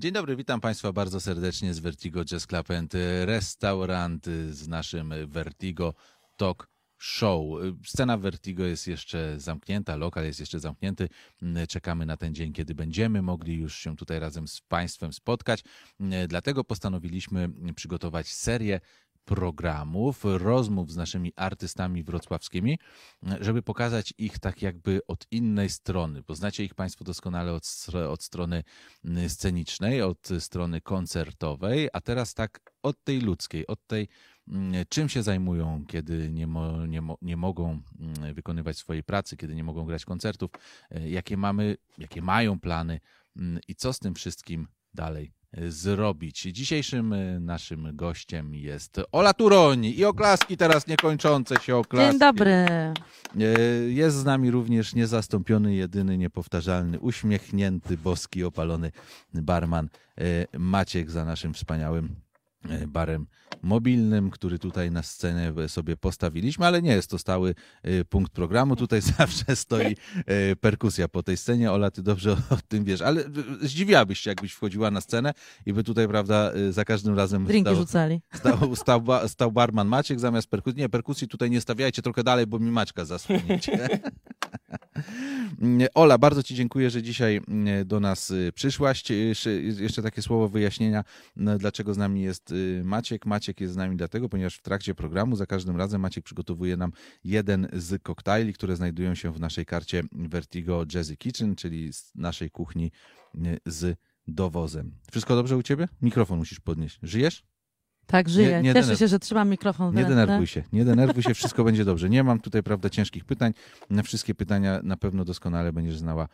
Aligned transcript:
Dzień 0.00 0.12
dobry, 0.12 0.36
witam 0.36 0.60
Państwa 0.60 0.92
bardzo 0.92 1.20
serdecznie 1.20 1.74
z 1.74 1.78
Vertigo 1.78 2.24
Jazz 2.24 2.46
Club 2.46 2.70
and 2.70 2.94
Restaurant 3.24 4.26
z 4.50 4.68
naszym 4.68 5.14
Vertigo 5.26 5.94
Talk 6.36 6.68
Show. 6.98 7.44
Scena 7.84 8.18
Vertigo 8.18 8.64
jest 8.64 8.86
jeszcze 8.86 9.40
zamknięta, 9.40 9.96
lokal 9.96 10.24
jest 10.24 10.40
jeszcze 10.40 10.60
zamknięty. 10.60 11.08
Czekamy 11.68 12.06
na 12.06 12.16
ten 12.16 12.34
dzień, 12.34 12.52
kiedy 12.52 12.74
będziemy 12.74 13.22
mogli 13.22 13.56
już 13.56 13.76
się 13.76 13.96
tutaj 13.96 14.20
razem 14.20 14.48
z 14.48 14.60
Państwem 14.60 15.12
spotkać. 15.12 15.64
Dlatego 16.28 16.64
postanowiliśmy 16.64 17.48
przygotować 17.76 18.28
serię 18.28 18.80
programów, 19.30 20.24
rozmów 20.24 20.92
z 20.92 20.96
naszymi 20.96 21.32
artystami 21.36 22.04
wrocławskimi, 22.04 22.78
żeby 23.40 23.62
pokazać 23.62 24.14
ich 24.18 24.38
tak 24.38 24.62
jakby 24.62 25.00
od 25.08 25.26
innej 25.30 25.68
strony. 25.68 26.22
Poznacie 26.22 26.64
ich 26.64 26.74
Państwo 26.74 27.04
doskonale 27.04 27.52
od, 27.52 27.86
od 28.08 28.22
strony 28.22 28.64
scenicznej, 29.28 30.02
od 30.02 30.28
strony 30.38 30.80
koncertowej, 30.80 31.88
a 31.92 32.00
teraz 32.00 32.34
tak 32.34 32.60
od 32.82 33.04
tej 33.04 33.20
ludzkiej, 33.20 33.66
od 33.66 33.86
tej 33.86 34.08
czym 34.88 35.08
się 35.08 35.22
zajmują, 35.22 35.84
kiedy 35.88 36.30
nie, 36.30 36.46
mo, 36.46 36.86
nie, 36.86 37.02
mo, 37.02 37.18
nie 37.22 37.36
mogą 37.36 37.82
wykonywać 38.34 38.76
swojej 38.76 39.02
pracy, 39.02 39.36
kiedy 39.36 39.54
nie 39.54 39.64
mogą 39.64 39.84
grać 39.84 40.04
koncertów, 40.04 40.50
jakie 40.90 41.36
mamy, 41.36 41.76
jakie 41.98 42.22
mają 42.22 42.60
plany 42.60 43.00
i 43.68 43.74
co 43.74 43.92
z 43.92 43.98
tym 43.98 44.14
wszystkim 44.14 44.68
dalej 44.94 45.32
zrobić. 45.68 46.42
Dzisiejszym 46.42 47.12
e, 47.12 47.40
naszym 47.40 47.96
gościem 47.96 48.54
jest 48.54 49.00
Ola 49.12 49.34
Turoń 49.34 49.84
i 49.84 50.04
oklaski 50.04 50.56
teraz 50.56 50.86
niekończące 50.86 51.56
się 51.56 51.76
oklaski. 51.76 52.10
Dzień 52.10 52.18
dobry. 52.18 52.50
E, 52.50 52.94
jest 53.86 54.16
z 54.16 54.24
nami 54.24 54.50
również 54.50 54.94
niezastąpiony, 54.94 55.74
jedyny, 55.74 56.18
niepowtarzalny, 56.18 57.00
uśmiechnięty, 57.00 57.96
boski, 57.96 58.44
opalony 58.44 58.92
barman 59.34 59.88
Maciek 60.58 61.10
za 61.10 61.24
naszym 61.24 61.54
wspaniałym 61.54 62.16
barem 62.86 63.26
mobilnym, 63.62 64.30
który 64.30 64.58
tutaj 64.58 64.90
na 64.90 65.02
scenę 65.02 65.68
sobie 65.68 65.96
postawiliśmy, 65.96 66.66
ale 66.66 66.82
nie 66.82 66.92
jest 66.92 67.10
to 67.10 67.18
stały 67.18 67.54
e, 67.82 68.04
punkt 68.04 68.32
programu. 68.32 68.76
Tutaj 68.76 69.00
zawsze 69.18 69.56
stoi 69.56 69.96
e, 70.26 70.56
perkusja 70.56 71.08
po 71.08 71.22
tej 71.22 71.36
scenie. 71.36 71.72
Ola, 71.72 71.90
ty 71.90 72.02
dobrze 72.02 72.32
o 72.32 72.56
tym 72.68 72.84
wiesz, 72.84 73.02
ale 73.02 73.24
zdziwiłabyś 73.60 74.20
się, 74.20 74.30
jakbyś 74.30 74.52
wchodziła 74.52 74.90
na 74.90 75.00
scenę 75.00 75.32
i 75.66 75.72
by 75.72 75.84
tutaj, 75.84 76.08
prawda, 76.08 76.52
za 76.70 76.84
każdym 76.84 77.16
razem 77.16 77.44
Drinki 77.44 77.70
stał, 77.70 77.76
rzucali. 77.76 78.20
Stał, 78.40 78.76
stał, 78.76 79.02
stał, 79.26 79.52
barman 79.52 79.88
Maciek 79.88 80.20
zamiast 80.20 80.48
perkusji. 80.48 80.78
Nie, 80.78 80.88
perkusji 80.88 81.28
tutaj 81.28 81.50
nie 81.50 81.60
stawiajcie, 81.60 82.02
trochę 82.02 82.24
dalej, 82.24 82.46
bo 82.46 82.58
mi 82.58 82.70
Maćka 82.70 83.04
zasłonicie. 83.04 83.88
Ola, 85.94 86.18
bardzo 86.18 86.42
Ci 86.42 86.54
dziękuję, 86.54 86.90
że 86.90 87.02
dzisiaj 87.02 87.40
do 87.84 88.00
nas 88.00 88.32
przyszłaś. 88.54 89.04
Jeszcze 89.78 90.02
takie 90.02 90.22
słowo 90.22 90.48
wyjaśnienia, 90.48 91.04
dlaczego 91.36 91.94
z 91.94 91.96
nami 91.96 92.22
jest 92.22 92.54
Maciek. 92.84 93.26
Maciek 93.26 93.60
jest 93.60 93.72
z 93.72 93.76
nami 93.76 93.96
dlatego, 93.96 94.28
ponieważ 94.28 94.56
w 94.56 94.62
trakcie 94.62 94.94
programu 94.94 95.36
za 95.36 95.46
każdym 95.46 95.76
razem 95.76 96.00
Maciek 96.00 96.24
przygotowuje 96.24 96.76
nam 96.76 96.92
jeden 97.24 97.68
z 97.72 98.02
koktajli, 98.02 98.52
które 98.52 98.76
znajdują 98.76 99.14
się 99.14 99.32
w 99.32 99.40
naszej 99.40 99.66
karcie 99.66 100.02
Vertigo 100.12 100.84
Jazzy 100.94 101.16
Kitchen, 101.16 101.56
czyli 101.56 101.92
z 101.92 102.12
naszej 102.14 102.50
kuchni 102.50 102.92
z 103.66 103.98
dowozem. 104.26 104.92
Wszystko 105.10 105.36
dobrze 105.36 105.56
u 105.56 105.62
ciebie? 105.62 105.88
Mikrofon 106.02 106.38
musisz 106.38 106.60
podnieść. 106.60 106.98
Żyjesz? 107.02 107.49
Tak, 108.10 108.28
żyję. 108.28 108.48
Nie, 108.48 108.62
nie 108.62 108.74
Cieszę 108.74 108.96
się, 108.96 109.08
że 109.08 109.18
trzymam 109.18 109.48
mikrofon 109.48 109.94
Nie 109.94 110.04
denerwuj 110.04 110.46
się, 110.46 110.62
nie 110.72 110.84
denerwuj 110.84 111.22
się, 111.22 111.34
wszystko 111.34 111.64
będzie 111.64 111.84
dobrze. 111.84 112.10
Nie 112.10 112.24
mam 112.24 112.40
tutaj, 112.40 112.62
prawda, 112.62 112.90
ciężkich 112.90 113.24
pytań. 113.24 113.52
Na 113.90 114.02
wszystkie 114.02 114.34
pytania 114.34 114.80
na 114.82 114.96
pewno 114.96 115.24
doskonale 115.24 115.72
będziesz 115.72 115.98
znała, 115.98 116.28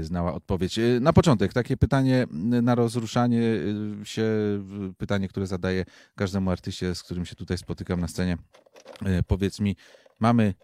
znała 0.00 0.34
odpowiedź. 0.34 0.78
E, 0.78 0.82
na 1.00 1.12
początek, 1.12 1.52
takie 1.52 1.76
pytanie 1.76 2.26
na 2.62 2.74
rozruszanie 2.74 3.42
e, 4.02 4.06
się, 4.06 4.24
pytanie, 4.98 5.28
które 5.28 5.46
zadaję 5.46 5.84
każdemu 6.16 6.50
artyście, 6.50 6.94
z 6.94 7.02
którym 7.02 7.26
się 7.26 7.34
tutaj 7.34 7.58
spotykam 7.58 8.00
na 8.00 8.08
scenie. 8.08 8.36
E, 9.04 9.22
powiedz 9.22 9.60
mi, 9.60 9.76
mamy 10.20 10.54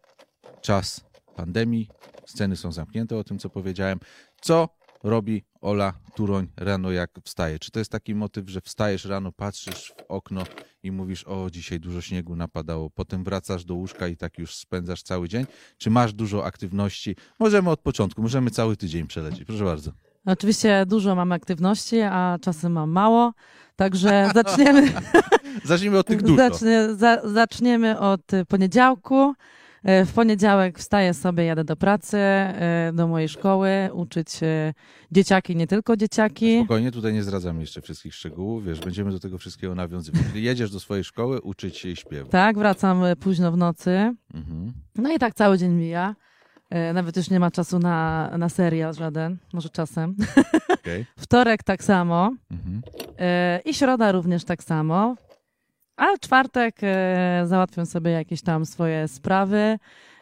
czas 0.61 1.05
pandemii, 1.37 1.89
sceny 2.27 2.57
są 2.57 2.73
zamknięte, 2.73 3.17
o 3.17 3.25
tym, 3.25 3.39
co 3.39 3.51
powiedziałem. 3.51 3.99
Co 4.41 4.69
robi 5.05 5.45
Ola 5.61 5.93
Turoń 6.15 6.49
rano, 6.57 6.91
jak 6.91 7.11
wstaje? 7.25 7.59
Czy 7.59 7.71
to 7.71 7.79
jest 7.79 7.91
taki 7.91 8.15
motyw, 8.15 8.49
że 8.49 8.61
wstajesz 8.61 9.05
rano, 9.05 9.33
patrzysz 9.33 9.93
w 9.99 10.05
okno 10.09 10.43
i 10.83 10.93
mówisz, 10.93 11.25
o 11.25 11.51
dzisiaj 11.51 11.81
dużo 11.81 12.01
śniegu 12.01 12.37
napadało, 12.37 12.91
potem 12.91 13.25
wracasz 13.25 13.65
do 13.65 13.75
łóżka 13.75 14.09
i 14.09 14.17
tak 14.17 14.39
już 14.39 14.57
spędzasz 14.57 15.03
cały 15.03 15.29
dzień? 15.29 15.47
Czy 15.79 15.91
masz 15.91 16.13
dużo 16.13 16.45
aktywności? 16.45 17.17
Możemy 17.39 17.71
od 17.71 17.81
początku, 17.81 18.23
możemy 18.23 18.51
cały 18.51 18.77
tydzień 18.77 19.07
przelecieć. 19.07 19.45
Proszę 19.45 19.65
bardzo. 19.65 19.93
Oczywiście 20.27 20.87
dużo 20.87 21.15
mam 21.15 21.33
aktywności, 21.33 22.01
a 22.01 22.39
czasem 22.41 22.73
mam 22.73 22.91
mało, 22.91 23.33
także 23.77 24.29
zaczniemy. 24.35 24.93
Zacznijmy 25.65 25.99
od 25.99 26.07
tych 26.07 26.23
dużo. 26.23 26.37
Zacznie, 26.37 26.95
za, 26.95 27.21
zaczniemy 27.25 27.99
od 27.99 28.21
poniedziałku. 28.49 29.35
E, 29.85 30.05
w 30.05 30.13
poniedziałek 30.13 30.79
wstaję 30.79 31.15
sobie, 31.15 31.45
jadę 31.45 31.65
do 31.65 31.77
pracy, 31.77 32.17
e, 32.17 32.93
do 32.95 33.09
mojej 33.09 33.29
szkoły, 33.29 33.91
uczyć 33.93 34.29
dzieciaki, 35.13 35.57
nie 35.57 35.67
tylko 35.67 35.97
dzieciaki. 35.97 36.59
Spokojnie, 36.59 36.93
tutaj 36.93 37.13
nie 37.13 37.23
zdradzamy 37.23 37.61
jeszcze 37.61 37.81
wszystkich 37.81 38.15
szczegółów, 38.15 38.65
wiesz, 38.65 38.81
będziemy 38.81 39.11
do 39.11 39.21
tego 39.21 39.39
wszystkiego 39.39 39.75
nawiązywać. 39.75 40.23
Jedziesz 40.35 40.71
do 40.71 40.81
swojej 40.81 41.05
szkoły, 41.05 41.41
uczyć 41.41 41.77
się 41.77 41.89
i 41.89 41.97
śpiewać. 41.97 42.31
Tak, 42.31 42.59
wracam 42.59 43.05
e, 43.05 43.17
późno 43.17 43.53
w 43.53 43.57
nocy. 43.57 44.15
Mhm. 44.35 44.73
No 44.95 45.15
i 45.15 45.19
tak 45.19 45.35
cały 45.35 45.59
dzień 45.59 45.73
mija. 45.73 46.15
Nawet 46.95 47.17
już 47.17 47.31
nie 47.31 47.41
ma 47.41 47.51
czasu 47.51 47.79
na, 47.79 48.31
na 48.39 48.49
serial 48.49 48.95
żaden, 48.95 49.39
może 49.53 49.69
czasem. 49.69 50.17
Okay. 50.69 51.07
Wtorek 51.17 51.63
tak 51.63 51.85
samo. 51.85 52.31
Mhm. 52.51 52.83
I 53.65 53.75
środa 53.75 54.13
również 54.13 54.45
tak 54.45 54.65
samo. 54.65 55.17
A 55.97 56.19
czwartek 56.21 56.77
e, 56.83 57.43
załatwiam 57.47 57.87
sobie 57.87 58.11
jakieś 58.11 58.43
tam 58.43 58.67
swoje 58.67 59.09
sprawy 59.09 59.79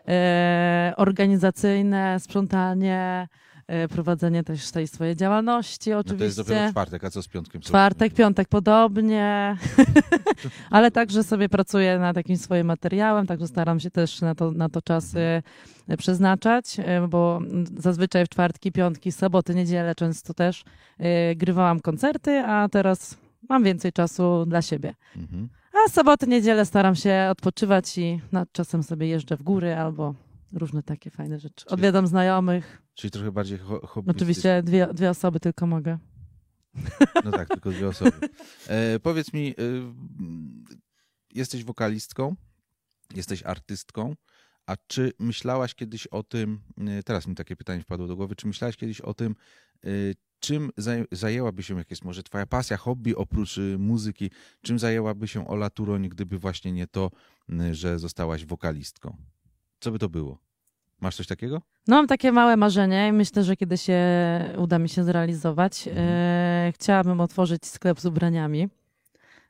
e, 0.09 0.95
organizacyjne, 0.97 2.21
sprzątanie, 2.21 3.29
e, 3.67 3.89
prowadzenie 3.89 4.45
też 4.45 4.71
tej 4.71 4.89
swojej 4.89 5.17
działalności 5.17 5.93
oczywiście. 5.93 6.15
No 6.15 6.19
to 6.19 6.25
jest 6.25 6.37
dopiero 6.37 6.71
czwartek, 6.71 7.05
a 7.05 7.11
co 7.11 7.23
z 7.23 7.29
piątkiem? 7.29 7.61
Czwartek, 7.61 8.15
piątek 8.15 8.49
podobnie, 8.49 9.57
ale 10.71 10.91
także 10.91 11.25
sobie 11.25 11.49
pracuję 11.49 11.99
nad 11.99 12.17
jakimś 12.17 12.41
swoim 12.41 12.67
materiałem, 12.67 13.27
także 13.27 13.49
staram 13.49 13.81
się 13.81 13.91
też 13.91 14.21
na 14.21 14.35
to, 14.35 14.51
na 14.51 14.69
to 14.69 14.83
czasy 14.83 15.43
przeznaczać, 15.99 16.77
bo 17.09 17.41
zazwyczaj 17.79 18.27
w 18.27 18.29
czwartki, 18.29 18.73
piątki, 18.73 19.13
soboty, 19.13 19.55
niedzielę 19.55 19.95
często 19.95 20.35
też 20.35 20.65
grywałam 21.37 21.81
koncerty, 21.81 22.39
a 22.39 22.69
teraz 22.69 23.17
mam 23.49 23.65
więcej 23.65 23.93
czasu 23.93 24.47
dla 24.47 24.63
siebie. 24.63 24.95
Mhm. 25.17 25.49
A 25.73 25.89
soboty, 25.89 26.27
niedzielę 26.27 26.67
staram 26.67 26.97
się 26.97 27.29
odpoczywać 27.31 27.99
i 27.99 28.21
no, 28.33 28.47
czasem 28.53 28.83
sobie 28.83 29.07
jeżdżę 29.07 29.37
w 29.37 29.43
góry 29.43 29.75
albo 29.75 30.15
różne 30.53 30.83
takie 30.83 31.11
fajne 31.11 31.39
rzeczy. 31.39 31.67
Odwiedzam 31.67 32.07
znajomych. 32.07 32.83
Czyli 32.95 33.11
trochę 33.11 33.33
bardziej 33.33 33.59
ho 33.59 34.03
Oczywiście 34.07 34.63
dwie, 34.63 34.87
dwie 34.95 35.11
osoby 35.11 35.41
tylko 35.41 35.67
mogę. 35.67 35.99
No 37.25 37.31
tak, 37.31 37.49
tylko 37.49 37.71
dwie 37.71 37.89
osoby. 37.89 38.13
E, 38.69 39.01
powiedz 39.01 39.33
mi, 39.33 39.49
e, 39.49 39.55
jesteś 41.35 41.65
wokalistką, 41.65 42.37
jesteś 43.15 43.43
artystką, 43.43 44.15
a 44.67 44.77
czy 44.87 45.13
myślałaś 45.19 45.75
kiedyś 45.75 46.07
o 46.07 46.23
tym, 46.23 46.61
e, 46.79 47.03
teraz 47.03 47.27
mi 47.27 47.35
takie 47.35 47.57
pytanie 47.57 47.83
wpadło 47.83 48.07
do 48.07 48.17
głowy, 48.17 48.37
czy 48.37 48.47
myślałaś 48.47 48.77
kiedyś 48.77 49.01
o 49.01 49.15
tym, 49.15 49.35
e, 49.85 49.89
czym 50.43 50.71
zajęłaby 51.13 51.63
się, 51.63 51.79
jak 51.79 51.91
jest 51.91 52.05
może 52.05 52.23
twoja 52.23 52.47
pasja, 52.47 52.77
hobby 52.77 53.17
oprócz 53.17 53.59
y, 53.59 53.77
muzyki, 53.79 54.31
czym 54.63 54.79
zajęłaby 54.79 55.29
się 55.29 55.49
Ola 55.49 55.71
Turoń, 55.71 56.09
gdyby 56.09 56.39
właśnie 56.39 56.73
nie 56.73 56.87
to, 56.87 57.11
że 57.73 57.99
zostałaś 57.99 58.45
wokalistką? 58.45 59.17
Co 59.81 59.91
by 59.91 59.99
to 59.99 60.09
było? 60.09 60.39
Masz 61.01 61.17
coś 61.17 61.27
takiego? 61.27 61.63
No 61.87 61.97
mam 61.97 62.07
takie 62.07 62.33
małe 62.33 62.57
marzenie 62.57 63.09
i 63.09 63.13
myślę, 63.13 63.45
że 63.45 63.57
kiedy 63.57 63.79
się 63.79 63.99
uda 64.59 64.79
mi 64.79 64.89
się 64.89 65.05
zrealizować, 65.05 65.89
mhm. 65.89 66.09
e, 66.09 66.73
chciałabym 66.75 67.21
otworzyć 67.21 67.67
sklep 67.67 68.01
z 68.01 68.07
ubraniami. 68.07 68.69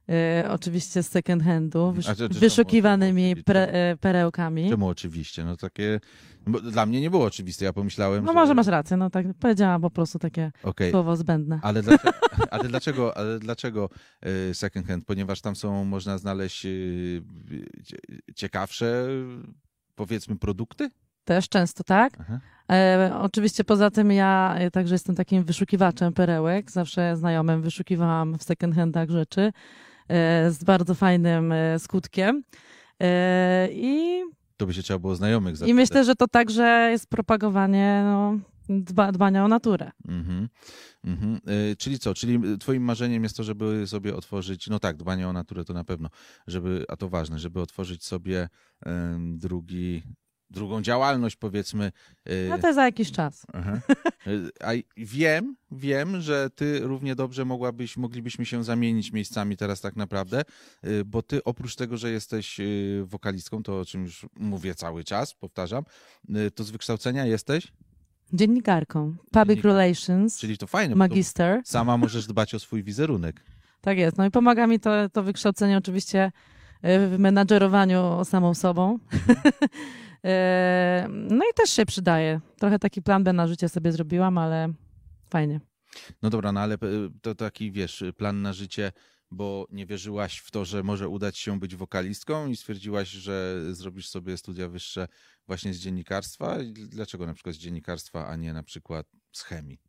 E, 0.08 0.44
oczywiście 0.50 1.02
z 1.02 1.08
second 1.08 1.42
handu, 1.42 1.92
wysz, 1.92 2.06
wyszukiwanymi 2.30 3.36
pre, 3.36 3.68
e, 3.68 3.96
perełkami. 3.96 4.70
Czemu 4.70 4.88
oczywiście? 4.88 5.44
No 5.44 5.56
takie, 5.56 6.00
dla 6.46 6.86
mnie 6.86 7.00
nie 7.00 7.10
było 7.10 7.24
oczywiste, 7.24 7.64
ja 7.64 7.72
pomyślałem, 7.72 8.24
No 8.24 8.32
że... 8.32 8.34
może 8.34 8.54
masz 8.54 8.66
rację, 8.66 8.96
no 8.96 9.10
tak 9.10 9.26
powiedziałam 9.40 9.82
po 9.82 9.90
prostu 9.90 10.18
takie 10.18 10.52
okay. 10.62 10.90
słowo 10.90 11.16
zbędne. 11.16 11.60
Ale 11.62 11.82
dlaczego, 11.82 12.12
ale 12.50 12.68
dlaczego, 12.68 13.16
ale 13.16 13.38
dlaczego 13.38 13.88
e, 14.20 14.54
second 14.54 14.86
hand? 14.86 15.04
Ponieważ 15.04 15.40
tam 15.40 15.56
są, 15.56 15.84
można 15.84 16.18
znaleźć 16.18 16.66
ciekawsze, 18.34 19.08
powiedzmy, 19.94 20.36
produkty? 20.36 20.90
Też 21.24 21.48
często, 21.48 21.84
tak. 21.84 22.12
E, 22.70 23.10
oczywiście 23.20 23.64
poza 23.64 23.90
tym 23.90 24.12
ja 24.12 24.58
także 24.72 24.94
jestem 24.94 25.14
takim 25.14 25.44
wyszukiwaczem 25.44 26.12
perełek. 26.12 26.70
Zawsze 26.70 27.16
znajomym 27.16 27.62
wyszukiwałam 27.62 28.38
w 28.38 28.42
second 28.42 28.74
handach 28.74 29.10
rzeczy. 29.10 29.52
E, 30.08 30.50
z 30.50 30.64
bardzo 30.64 30.94
fajnym 30.94 31.52
e, 31.52 31.78
skutkiem. 31.78 32.42
E, 33.00 33.68
I 33.72 34.22
to 34.56 34.66
by 34.66 34.74
się 34.74 34.82
trzeba 34.82 34.98
było 34.98 35.14
znajomych 35.14 35.56
zapytać. 35.56 35.70
I 35.70 35.74
myślę, 35.74 36.04
że 36.04 36.14
to 36.14 36.28
także 36.28 36.88
jest 36.90 37.06
propagowanie 37.06 38.02
no, 38.04 38.38
dba, 38.68 39.12
dbania 39.12 39.44
o 39.44 39.48
naturę. 39.48 39.90
Mhm. 40.08 40.48
Mhm. 41.04 41.40
Y, 41.72 41.76
Czyli 41.76 41.98
co? 41.98 42.14
Czyli 42.14 42.58
twoim 42.58 42.82
marzeniem 42.82 43.22
jest 43.22 43.36
to, 43.36 43.42
żeby 43.42 43.86
sobie 43.86 44.16
otworzyć, 44.16 44.68
no 44.68 44.78
tak, 44.78 44.96
dbanie 44.96 45.28
o 45.28 45.32
naturę 45.32 45.64
to 45.64 45.72
na 45.72 45.84
pewno, 45.84 46.08
żeby, 46.46 46.84
a 46.88 46.96
to 46.96 47.08
ważne, 47.08 47.38
żeby 47.38 47.60
otworzyć 47.60 48.04
sobie 48.04 48.48
em, 48.86 49.38
drugi, 49.38 50.02
drugą 50.52 50.82
działalność, 50.82 51.36
powiedzmy. 51.36 51.92
y, 52.28 52.46
No 52.50 52.58
to 52.58 52.74
za 52.74 52.84
jakiś 52.84 53.12
czas. 53.12 53.46
Aha. 53.52 53.80
Y, 54.26 54.50
A 54.64 54.70
wiem, 54.96 55.56
wiem, 55.70 56.20
że 56.20 56.50
ty 56.50 56.80
równie 56.80 57.14
dobrze 57.14 57.44
mogłabyś, 57.44 57.96
moglibyśmy 57.96 58.46
się 58.46 58.64
zamienić 58.64 59.12
miejscami 59.12 59.56
teraz 59.56 59.80
tak 59.80 59.96
naprawdę, 59.96 60.42
y, 60.84 61.04
bo 61.04 61.22
ty 61.22 61.44
oprócz 61.44 61.76
tego, 61.76 61.96
że 61.96 62.10
jesteś 62.10 62.60
wokalistką, 63.04 63.62
to 63.62 63.80
o 63.80 63.84
czym 63.84 64.04
już 64.04 64.26
mówię 64.36 64.74
cały 64.74 65.04
czas, 65.04 65.34
powtarzam, 65.34 65.84
to 66.54 66.64
z 66.64 66.70
wykształcenia 66.70 67.26
jesteś, 67.26 67.72
Dziennikarką. 68.32 69.14
Public. 69.32 69.64
Relations, 69.64 70.38
czyli 70.38 70.58
to 70.58 70.66
fajne, 70.66 70.88
bo 70.88 70.94
to 70.94 71.08
magister. 71.08 71.60
sama 71.64 71.96
możesz 71.96 72.26
dbać 72.26 72.54
o 72.54 72.58
swój 72.58 72.82
wizerunek. 72.82 73.40
Tak 73.80 73.98
jest. 73.98 74.18
No 74.18 74.26
i 74.26 74.30
pomaga 74.30 74.66
mi 74.66 74.80
to, 74.80 75.08
to 75.12 75.22
wykształcenie 75.22 75.76
oczywiście 75.78 76.32
w 76.82 77.16
menadżerowaniu 77.18 78.24
samą 78.24 78.54
sobą. 78.54 78.98
E, 79.12 79.52
no 81.08 81.44
i 81.50 81.54
też 81.54 81.70
się 81.70 81.86
przydaje. 81.86 82.40
Trochę 82.58 82.78
taki 82.78 83.02
plan 83.02 83.24
B 83.24 83.32
na 83.32 83.46
życie 83.46 83.68
sobie 83.68 83.92
zrobiłam, 83.92 84.38
ale 84.38 84.72
fajnie. 85.30 85.60
No 86.22 86.30
dobra, 86.30 86.52
no 86.52 86.60
ale 86.60 86.74
y, 86.74 86.78
to 87.22 87.34
taki, 87.34 87.72
wiesz, 87.72 88.04
plan 88.16 88.42
na 88.42 88.52
życie, 88.52 88.92
bo 89.30 89.66
nie 89.70 89.86
wierzyłaś 89.86 90.38
w 90.38 90.50
to, 90.50 90.64
że 90.64 90.82
może 90.82 91.08
udać 91.08 91.38
się 91.38 91.60
być 91.60 91.76
wokalistką 91.76 92.46
i 92.46 92.56
stwierdziłaś, 92.56 93.08
że 93.08 93.64
zrobisz 93.74 94.08
sobie 94.08 94.36
studia 94.36 94.68
wyższe 94.68 95.08
właśnie 95.46 95.74
z 95.74 95.78
dziennikarstwa. 95.78 96.58
Dlaczego 96.72 97.26
na 97.26 97.34
przykład 97.34 97.54
z 97.54 97.58
dziennikarstwa, 97.58 98.28
a 98.28 98.36
nie 98.36 98.52
na 98.52 98.62
przykład 98.62 99.06
z 99.32 99.42
chemii? 99.42 99.80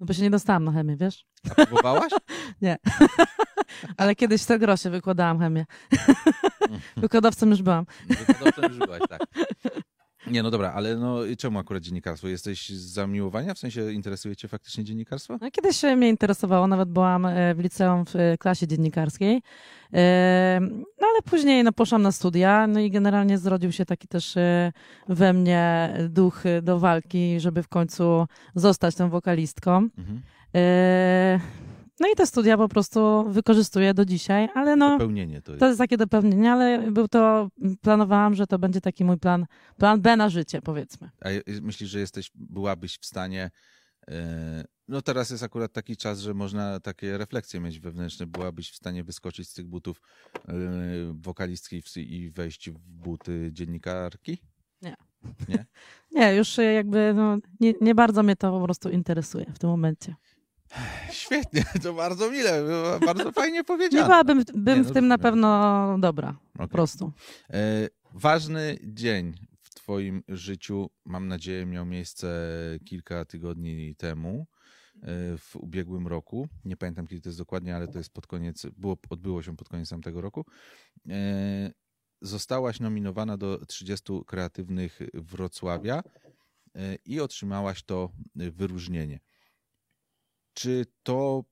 No 0.00 0.06
bo 0.06 0.12
się 0.12 0.22
nie 0.22 0.30
dostałam 0.30 0.64
na 0.64 0.72
chemię, 0.72 0.96
wiesz? 0.96 1.26
A 1.50 1.54
próbowałaś? 1.54 2.12
Ale 3.96 4.14
kiedyś 4.14 4.44
te 4.44 4.58
grosze 4.58 4.90
wykładałam 4.90 5.38
chemię. 5.38 5.66
Wykładowcą 6.96 7.46
już 7.46 7.62
byłam. 7.62 7.86
Wykładowcą 8.26 8.62
już 8.62 8.78
byłaś, 8.78 9.02
tak. 9.08 9.20
Nie, 10.26 10.42
no 10.42 10.50
dobra, 10.50 10.72
ale 10.72 10.96
no 10.96 11.18
czemu 11.38 11.58
akurat 11.58 11.82
dziennikarstwo? 11.82 12.28
Jesteś 12.28 12.68
z 12.70 12.92
zamiłowania? 12.92 13.54
W 13.54 13.58
sensie 13.58 13.92
interesuje 13.92 14.36
cię 14.36 14.48
faktycznie 14.48 14.84
dziennikarstwo? 14.84 15.38
No, 15.40 15.50
kiedyś 15.50 15.76
się 15.76 15.96
mnie 15.96 16.08
interesowało, 16.08 16.66
nawet 16.66 16.88
byłam 16.88 17.26
e, 17.26 17.54
w 17.54 17.58
liceum 17.58 18.04
w 18.04 18.16
e, 18.16 18.38
klasie 18.38 18.66
dziennikarskiej. 18.66 19.42
E, 19.94 20.60
No 21.00 21.06
ale 21.12 21.22
później 21.24 21.64
no, 21.64 21.72
poszłam 21.72 22.02
na 22.02 22.12
studia, 22.12 22.66
no 22.66 22.80
i 22.80 22.90
generalnie 22.90 23.38
zrodził 23.38 23.72
się 23.72 23.84
taki 23.84 24.08
też 24.08 24.34
we 25.08 25.32
mnie 25.32 25.94
duch 26.08 26.42
do 26.62 26.78
walki, 26.78 27.40
żeby 27.40 27.62
w 27.62 27.68
końcu 27.68 28.26
zostać 28.54 28.94
tą 28.94 29.10
wokalistką. 29.10 29.88
Mhm. 29.98 30.22
E, 30.54 31.40
No 32.00 32.08
i 32.12 32.16
te 32.16 32.26
studia 32.26 32.56
po 32.56 32.68
prostu 32.68 33.24
wykorzystuję 33.28 33.94
do 33.94 34.04
dzisiaj, 34.04 34.48
ale 34.54 34.76
no 34.76 34.90
Dopełnienie 34.90 35.42
to 35.42 35.52
jest. 35.52 35.60
to 35.60 35.66
jest 35.66 35.78
takie 35.78 35.96
dopełnienie, 35.96 36.52
ale 36.52 36.90
był 36.90 37.08
to, 37.08 37.48
planowałam, 37.82 38.34
że 38.34 38.46
to 38.46 38.58
będzie 38.58 38.80
taki 38.80 39.04
mój 39.04 39.18
plan, 39.18 39.46
plan 39.76 40.00
B 40.00 40.16
na 40.16 40.28
życie 40.28 40.62
powiedzmy. 40.62 41.10
A 41.24 41.28
myślisz, 41.62 41.90
że 41.90 42.00
jesteś, 42.00 42.30
byłabyś 42.34 42.98
w 42.98 43.06
stanie. 43.06 43.50
e, 44.08 44.64
No 44.88 45.02
teraz 45.02 45.30
jest 45.30 45.42
akurat 45.42 45.72
taki 45.72 45.96
czas, 45.96 46.20
że 46.20 46.34
można 46.34 46.80
takie 46.80 47.18
refleksje 47.18 47.60
mieć 47.60 47.80
wewnętrzne. 47.80 48.26
Byłabyś 48.26 48.70
w 48.70 48.76
stanie 48.76 49.04
wyskoczyć 49.04 49.48
z 49.48 49.54
tych 49.54 49.66
butów 49.66 50.00
e, 50.48 50.52
wokalistki 51.14 51.82
i 51.96 52.30
wejść 52.30 52.70
w 52.70 52.78
buty 52.78 53.50
dziennikarki? 53.52 54.38
Nie, 56.12 56.34
już 56.34 56.58
e, 56.58 56.62
jakby 56.72 57.12
no, 57.14 57.38
nie, 57.60 57.74
nie 57.80 57.94
bardzo 57.94 58.22
mnie 58.22 58.36
to 58.36 58.58
po 58.58 58.64
prostu 58.64 58.90
interesuje 58.90 59.46
w 59.54 59.58
tym 59.58 59.70
momencie. 59.70 60.14
Świetnie, 61.10 61.64
to 61.82 61.94
bardzo 61.94 62.30
mile, 62.30 62.62
bardzo 63.06 63.32
fajnie 63.32 63.58
Nie 63.58 63.64
powiedziane. 63.64 64.04
byłabym 64.04 64.42
bym 64.54 64.78
Nie, 64.78 64.84
w 64.84 64.86
no 64.88 64.92
tym 64.94 65.08
na 65.08 65.18
pewno 65.18 65.96
dobra, 66.00 66.36
po 66.52 66.62
Okej. 66.62 66.68
prostu. 66.72 67.12
E, 67.50 67.88
Ważny 68.16 68.78
dzień 68.82 69.34
w 69.60 69.74
Twoim 69.74 70.22
życiu, 70.28 70.90
mam 71.04 71.28
nadzieję, 71.28 71.66
miał 71.66 71.86
miejsce 71.86 72.28
kilka 72.84 73.24
tygodni 73.24 73.94
temu, 73.96 74.46
e, 75.02 75.06
w 75.38 75.56
ubiegłym 75.56 76.06
roku. 76.06 76.48
Nie 76.64 76.76
pamiętam, 76.76 77.06
kiedy 77.06 77.20
to 77.20 77.28
jest 77.28 77.38
dokładnie, 77.38 77.76
ale 77.76 77.88
to 77.88 77.98
jest 77.98 78.12
pod 78.12 78.26
koniec, 78.26 78.66
było, 78.76 78.96
odbyło 79.10 79.42
się 79.42 79.56
pod 79.56 79.68
koniec 79.68 79.88
tamtego 79.88 80.20
roku. 80.20 80.44
E, 81.08 81.72
Zostałaś 82.20 82.80
nominowana 82.80 83.36
do 83.36 83.66
30 83.66 84.12
kreatywnych 84.26 84.98
Wrocławia 85.14 86.02
e, 86.74 86.94
i 87.04 87.20
otrzymałaś 87.20 87.82
to 87.82 88.10
wyróżnienie. 88.34 89.20
Czy 90.54 90.86
to, 91.02 91.44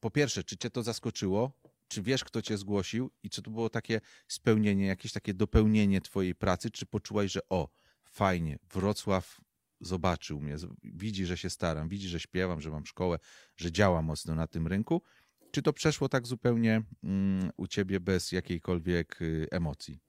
po 0.00 0.10
pierwsze, 0.10 0.44
czy 0.44 0.56
Cię 0.56 0.70
to 0.70 0.82
zaskoczyło? 0.82 1.52
Czy 1.88 2.02
wiesz, 2.02 2.24
kto 2.24 2.42
Cię 2.42 2.58
zgłosił 2.58 3.10
i 3.22 3.30
czy 3.30 3.42
to 3.42 3.50
było 3.50 3.70
takie 3.70 4.00
spełnienie, 4.28 4.86
jakieś 4.86 5.12
takie 5.12 5.34
dopełnienie 5.34 6.00
Twojej 6.00 6.34
pracy? 6.34 6.70
Czy 6.70 6.86
poczułaś, 6.86 7.32
że 7.32 7.40
o, 7.48 7.68
fajnie, 8.04 8.58
Wrocław 8.72 9.40
zobaczył 9.80 10.40
mnie, 10.40 10.56
widzi, 10.82 11.26
że 11.26 11.36
się 11.36 11.50
staram, 11.50 11.88
widzi, 11.88 12.08
że 12.08 12.20
śpiewam, 12.20 12.60
że 12.60 12.70
mam 12.70 12.86
szkołę, 12.86 13.18
że 13.56 13.72
działam 13.72 14.04
mocno 14.04 14.34
na 14.34 14.46
tym 14.46 14.66
rynku? 14.66 15.02
Czy 15.50 15.62
to 15.62 15.72
przeszło 15.72 16.08
tak 16.08 16.26
zupełnie 16.26 16.82
mm, 17.04 17.50
u 17.56 17.66
Ciebie 17.66 18.00
bez 18.00 18.32
jakiejkolwiek 18.32 19.22
y, 19.22 19.46
emocji? 19.50 20.00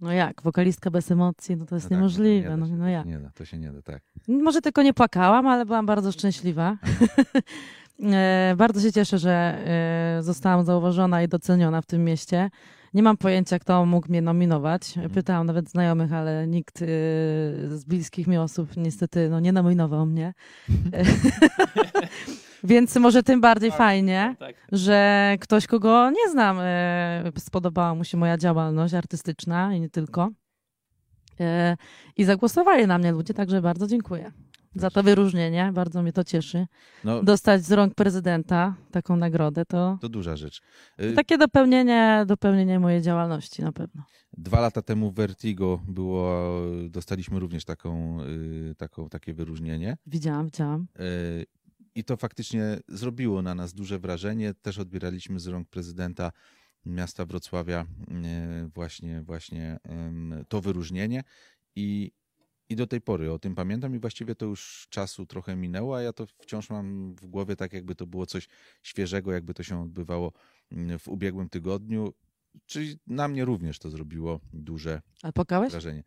No 0.00 0.12
jak, 0.12 0.42
wokalistka 0.42 0.90
bez 0.90 1.10
emocji, 1.10 1.56
no 1.56 1.66
to 1.66 1.74
jest 1.74 1.84
No 1.86 1.88
tak, 1.88 1.98
niemożliwe. 1.98 2.56
No, 2.56 2.66
No, 2.66 2.66
nie 2.66 2.76
da 2.76 2.78
no 2.78 2.84
to 2.84 2.90
jak? 2.90 3.04
się 3.04 3.08
nie 3.10 3.18
da, 3.18 3.30
to 3.30 3.44
się 3.44 3.58
nie 3.58 3.70
da, 3.72 3.82
tak. 3.82 4.02
Może 4.28 4.60
tylko 4.60 4.82
nie 4.82 4.94
płakałam, 4.94 5.46
ale 5.46 5.66
byłam 5.66 5.86
bardzo 5.86 6.12
szczęśliwa. 6.12 6.76
E, 8.12 8.54
bardzo 8.56 8.80
się 8.80 8.92
cieszę, 8.92 9.18
że 9.18 9.30
e, 10.18 10.22
zostałam 10.22 10.64
zauważona 10.64 11.22
i 11.22 11.28
doceniona 11.28 11.82
w 11.82 11.86
tym 11.86 12.04
mieście. 12.04 12.50
Nie 12.94 13.02
mam 13.02 13.16
pojęcia, 13.16 13.58
kto 13.58 13.86
mógł 13.86 14.08
mnie 14.08 14.22
nominować. 14.22 14.94
Pytałam 15.14 15.46
nawet 15.46 15.70
znajomych, 15.70 16.12
ale 16.12 16.46
nikt 16.46 16.82
e, 16.82 16.86
z 17.68 17.84
bliskich 17.84 18.26
mi 18.26 18.38
osób 18.38 18.76
niestety 18.76 19.28
no, 19.30 19.40
nie 19.40 19.52
nominował 19.52 20.06
mnie. 20.06 20.34
Więc 22.64 22.96
może 22.96 23.22
tym 23.22 23.40
bardziej 23.40 23.70
fajnie, 23.70 24.36
Tak. 24.38 24.56
że 24.72 25.36
ktoś, 25.40 25.66
kogo 25.66 26.10
nie 26.10 26.30
znam, 26.30 26.56
e, 26.60 27.22
spodobała 27.38 27.94
mu 27.94 28.04
się 28.04 28.16
moja 28.16 28.38
działalność 28.38 28.94
artystyczna 28.94 29.74
i 29.74 29.80
nie 29.80 29.90
tylko. 29.90 30.30
E, 31.40 31.76
I 32.16 32.24
zagłosowali 32.24 32.86
na 32.86 32.98
mnie 32.98 33.12
ludzie, 33.12 33.34
także 33.34 33.62
bardzo 33.62 33.86
dziękuję 33.86 34.32
za 34.74 34.90
to 34.90 35.02
wyróżnienie. 35.02 35.70
Bardzo 35.74 36.02
mnie 36.02 36.12
to 36.12 36.24
cieszy. 36.24 36.66
No, 37.04 37.22
Dostać 37.22 37.64
z 37.64 37.72
rąk 37.72 37.94
prezydenta 37.94 38.74
taką 38.90 39.16
nagrodę 39.16 39.64
to 39.64 39.98
to 40.00 40.08
duża 40.08 40.36
rzecz. 40.36 40.60
Y, 41.02 41.12
takie 41.12 41.38
dopełnienie, 41.38 42.24
dopełnienie 42.26 42.80
mojej 42.80 43.02
działalności 43.02 43.62
na 43.62 43.72
pewno. 43.72 44.02
Dwa 44.32 44.60
lata 44.60 44.82
temu 44.82 45.10
w 45.10 45.14
Vertigo 45.14 45.82
było, 45.88 46.44
dostaliśmy 46.88 47.40
również 47.40 47.64
taką, 47.64 48.20
y, 48.22 48.74
taką, 48.78 49.08
takie 49.08 49.34
wyróżnienie. 49.34 49.96
Widziałam, 50.06 50.46
widziałam. 50.46 50.86
Y, 51.00 51.46
I 51.94 52.04
to 52.04 52.16
faktycznie 52.16 52.78
zrobiło 52.88 53.42
na 53.42 53.54
nas 53.54 53.74
duże 53.74 53.98
wrażenie. 53.98 54.54
Też 54.54 54.78
odbieraliśmy 54.78 55.40
z 55.40 55.46
rąk 55.46 55.68
prezydenta 55.68 56.32
miasta 56.86 57.26
Wrocławia 57.26 57.86
właśnie, 58.74 59.22
właśnie 59.22 59.78
to 60.48 60.60
wyróżnienie. 60.60 61.22
I, 61.76 62.12
I 62.70 62.76
do 62.76 62.86
tej 62.86 63.00
pory 63.00 63.32
o 63.32 63.38
tym 63.38 63.54
pamiętam 63.54 63.94
i 63.94 63.98
właściwie 63.98 64.34
to 64.34 64.46
już 64.46 64.86
czasu 64.90 65.26
trochę 65.26 65.56
minęło, 65.56 65.96
a 65.96 66.02
ja 66.02 66.12
to 66.12 66.26
wciąż 66.26 66.70
mam 66.70 67.14
w 67.14 67.26
głowie 67.26 67.56
tak, 67.56 67.72
jakby 67.72 67.94
to 67.94 68.06
było 68.06 68.26
coś 68.26 68.48
świeżego, 68.82 69.32
jakby 69.32 69.54
to 69.54 69.62
się 69.62 69.82
odbywało 69.82 70.32
mm, 70.72 70.98
w 70.98 71.08
ubiegłym 71.08 71.48
tygodniu. 71.48 72.12
Czyli 72.66 72.98
na 73.06 73.28
mnie 73.28 73.44
również 73.44 73.78
to 73.78 73.90
zrobiło 73.90 74.40
duże 74.52 75.02
A 75.22 75.32
płakałeś? 75.32 75.70
wrażenie. 75.70 76.04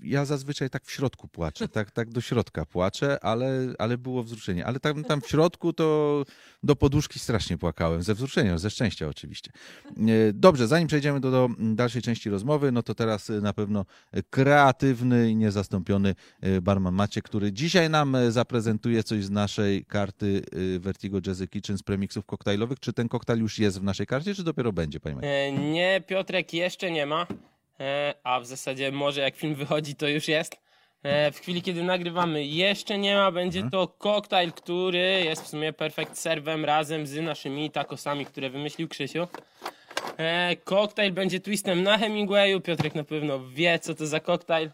Ja 0.00 0.24
zazwyczaj 0.24 0.70
tak 0.70 0.84
w 0.84 0.90
środku 0.90 1.28
płaczę, 1.28 1.68
tak, 1.68 1.90
tak 1.90 2.10
do 2.10 2.20
środka 2.20 2.64
płaczę, 2.66 3.24
ale, 3.24 3.74
ale 3.78 3.98
było 3.98 4.22
wzruszenie. 4.22 4.66
Ale 4.66 4.80
tam, 4.80 5.04
tam 5.04 5.20
w 5.20 5.28
środku 5.28 5.72
to 5.72 6.24
do 6.62 6.76
poduszki 6.76 7.18
strasznie 7.18 7.58
płakałem, 7.58 8.02
ze 8.02 8.14
wzruszenia, 8.14 8.58
ze 8.58 8.70
szczęścia 8.70 9.08
oczywiście. 9.08 9.50
E, 9.96 10.32
Dobrze, 10.32 10.66
zanim 10.66 10.88
przejdziemy 10.88 11.20
do, 11.20 11.30
do 11.30 11.48
dalszej 11.58 12.02
części 12.02 12.30
rozmowy, 12.30 12.72
no 12.72 12.82
to 12.82 12.94
teraz 12.94 13.30
e, 13.30 13.40
na 13.40 13.52
pewno 13.52 13.84
kreatywny 14.30 15.30
i 15.30 15.36
niezastąpiony 15.36 16.14
e, 16.40 16.60
barman 16.60 16.94
Maciek, 16.94 17.24
który 17.24 17.52
dzisiaj 17.52 17.90
nam 17.90 18.16
zaprezentuje 18.28 19.02
coś 19.02 19.24
z 19.24 19.30
naszej 19.30 19.84
karty 19.84 20.42
Vertigo 20.80 21.18
Jazzy 21.26 21.48
Kitchen 21.48 21.78
z 21.78 21.82
premiksów 21.82 22.26
koktajlowych. 22.26 22.80
Czy 22.80 22.92
ten 22.92 23.08
koktajl 23.08 23.40
już 23.40 23.58
jest 23.58 23.80
w 23.80 23.82
naszej 23.82 24.06
karcie, 24.06 24.34
czy 24.34 24.44
dopiero 24.44 24.72
będzie, 24.72 25.00
panie 25.00 25.16
Maciek? 25.16 25.30
E, 25.30 25.52
Nie, 25.52 26.02
Piotrek 26.06 26.54
jeszcze 26.54 26.90
nie 26.90 27.06
ma, 27.06 27.26
a 28.22 28.40
w 28.40 28.46
zasadzie 28.46 28.92
może 28.92 29.20
jak 29.20 29.36
film 29.36 29.54
wychodzi, 29.54 29.94
to 29.94 30.08
już 30.08 30.28
jest. 30.28 30.56
E, 31.02 31.32
W 31.32 31.38
chwili, 31.40 31.62
kiedy 31.62 31.82
nagrywamy, 31.82 32.44
jeszcze 32.46 32.98
nie 32.98 33.14
ma. 33.16 33.32
Będzie 33.32 33.70
to 33.70 33.88
koktajl, 33.88 34.52
który 34.52 34.98
jest 35.24 35.42
w 35.42 35.48
sumie 35.48 35.72
perfekt 35.72 36.18
serwem 36.18 36.64
razem 36.64 37.06
z 37.06 37.22
naszymi 37.22 37.70
tacosami, 37.70 38.26
które 38.26 38.50
wymyślił 38.50 38.88
Krzysiu. 38.88 39.26
E, 40.16 40.56
Koktajl 40.56 41.12
będzie 41.12 41.40
twistem 41.40 41.82
na 41.82 41.98
Hemingwayu. 41.98 42.60
Piotrek 42.60 42.94
na 42.94 43.04
pewno 43.04 43.48
wie, 43.48 43.78
co 43.78 43.94
to 43.94 44.06
za 44.06 44.20
koktajl. 44.20 44.70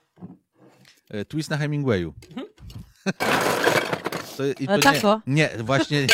E, 1.11 1.25
Twist 1.25 1.50
na 1.50 1.57
Hemingwayu. 1.57 2.14
To, 4.37 4.47
i 4.47 4.69
Ale 4.69 4.78
to 4.83 4.90
nie, 4.92 4.95
taco? 4.97 5.21
nie, 5.26 5.49
właśnie 5.59 6.00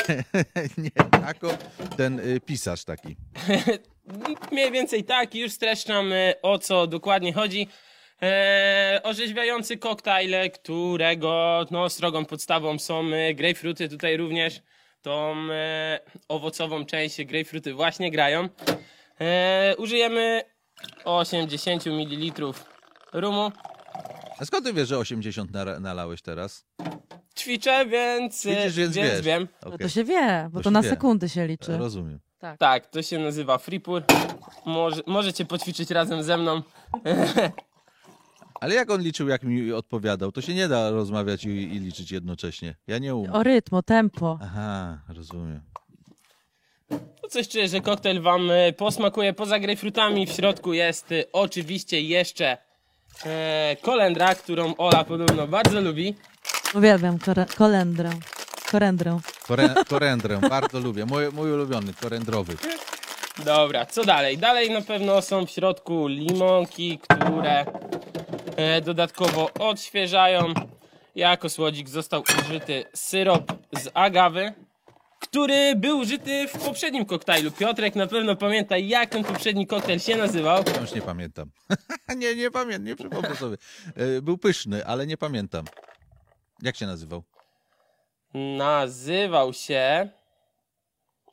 nie, 0.57 0.64
nie 0.78 0.90
tako, 1.11 1.49
ten 1.97 2.21
y, 2.21 2.40
pisarz 2.40 2.85
taki. 2.85 3.16
Mniej 4.53 4.73
więcej 4.73 5.05
tak, 5.05 5.35
już 5.35 5.53
streszczam 5.53 6.13
e, 6.13 6.35
o 6.43 6.59
co 6.59 6.87
dokładnie 6.87 7.33
chodzi. 7.33 7.69
E, 8.23 9.01
orzeźwiający 9.03 9.77
koktajl, 9.79 10.51
którego 10.55 11.65
no, 11.71 11.89
strogą 11.89 12.25
podstawą 12.25 12.79
są 12.79 13.07
e, 13.13 13.35
grejpfruty, 13.35 13.89
tutaj 13.89 14.17
również 14.17 14.61
tą 15.03 15.37
e, 15.51 16.01
owocową 16.29 16.85
część 16.87 17.25
grejpfruty 17.25 17.75
właśnie 17.75 18.11
grają. 18.11 18.49
E, 19.21 19.75
użyjemy 19.79 20.43
80 21.05 21.87
ml 21.87 22.43
rumu. 23.13 23.53
A 24.39 24.45
skąd 24.45 24.65
ty 24.65 24.73
wiesz, 24.73 24.89
że 24.89 24.99
80 24.99 25.51
nara- 25.53 25.81
nalałeś 25.81 26.23
teraz? 26.23 26.67
Ćwiczę, 27.39 27.87
więc, 27.87 28.47
Widzisz, 28.47 28.77
więc 28.77 28.97
wiesz. 28.97 29.23
wiem. 29.23 29.49
No 29.65 29.79
to 29.79 29.89
się 29.89 30.05
wie, 30.05 30.49
bo 30.53 30.59
To 30.59 30.63
to 30.65 30.69
się 30.71 30.73
na 30.73 30.83
wie. 30.83 30.91
sekundy 30.91 31.29
się 31.29 31.47
liczy. 31.47 31.77
Rozumiem. 31.77 32.21
Tak, 32.59 32.87
to 32.87 33.02
się 33.02 33.19
nazywa 33.19 33.59
Freepur. 33.59 34.02
Może, 34.66 35.02
możecie 35.07 35.45
poćwiczyć 35.45 35.90
razem 35.90 36.23
ze 36.23 36.37
mną. 36.37 36.62
Ale 38.61 38.75
jak 38.75 38.90
on 38.90 39.00
liczył, 39.00 39.28
jak 39.28 39.43
mi 39.43 39.73
odpowiadał? 39.73 40.33
To 40.33 40.40
się 40.40 40.55
nie 40.55 40.69
da 40.69 40.90
rozmawiać 40.90 41.45
i, 41.45 41.49
i 41.49 41.78
liczyć 41.81 42.11
jednocześnie. 42.12 42.75
Ja 42.87 42.99
nie 42.99 43.14
umiem. 43.14 43.33
O 43.33 43.43
rytm, 43.43 43.75
o 43.75 43.83
tempo. 43.83 44.38
Aha, 44.43 44.99
rozumiem. 45.09 45.61
No 46.90 47.28
Coś 47.31 47.49
czuję, 47.49 47.69
że 47.69 47.81
koktajl 47.81 48.21
wam 48.21 48.50
e, 48.50 48.73
posmakuje. 48.73 49.33
Poza 49.33 49.59
grejpfrutami 49.59 50.26
w 50.26 50.31
środku 50.33 50.73
jest 50.73 51.12
e, 51.12 51.25
oczywiście 51.33 52.00
jeszcze 52.00 52.57
e, 53.26 53.76
kolendra, 53.83 54.35
którą 54.35 54.75
Ola 54.76 55.05
podobno 55.05 55.47
bardzo 55.47 55.81
lubi. 55.81 56.14
Uwielbiam 56.75 57.19
kore- 57.19 57.55
kolendrę. 57.57 58.11
Korendrę. 58.70 59.18
Kore, 59.46 59.75
korendrę, 59.88 60.38
bardzo 60.50 60.80
lubię. 60.80 61.06
Mój, 61.06 61.28
mój 61.32 61.52
ulubiony, 61.52 61.94
korendrowy. 61.94 62.56
Dobra, 63.44 63.87
co 63.87 64.04
dalej? 64.04 64.38
Dalej 64.38 64.70
na 64.70 64.80
pewno 64.80 65.23
są 65.23 65.46
w 65.46 65.50
środku 65.50 66.06
limonki, 66.06 66.99
które 66.99 67.64
e, 68.56 68.80
dodatkowo 68.80 69.50
odświeżają. 69.58 70.54
Jako 71.14 71.49
słodzik 71.49 71.88
został 71.88 72.23
użyty 72.49 72.85
syrop 72.94 73.52
z 73.73 73.88
agawy, 73.94 74.52
który 75.20 75.76
był 75.76 75.99
użyty 75.99 76.49
w 76.49 76.58
poprzednim 76.64 77.04
koktajlu. 77.04 77.50
Piotrek 77.50 77.94
na 77.94 78.06
pewno 78.06 78.37
pamięta, 78.37 78.78
jak 78.78 79.11
ten 79.11 79.25
poprzedni 79.25 79.66
koktajl 79.66 79.99
się 80.00 80.16
nazywał. 80.16 80.64
Ja 80.75 80.80
już 80.80 80.92
nie 80.92 81.02
pamiętam. 81.02 81.50
nie, 82.16 82.35
nie 82.35 82.50
pamiętam, 82.50 82.85
nie 82.85 82.96
przypomnę 82.96 83.37
sobie. 83.37 83.56
E, 83.96 84.23
Był 84.23 84.38
pyszny, 84.38 84.87
ale 84.87 85.06
nie 85.06 85.16
pamiętam. 85.16 85.64
Jak 86.62 86.76
się 86.76 86.87
nazywał? 86.87 87.23
Nazywał 88.35 89.52
się 89.52 90.09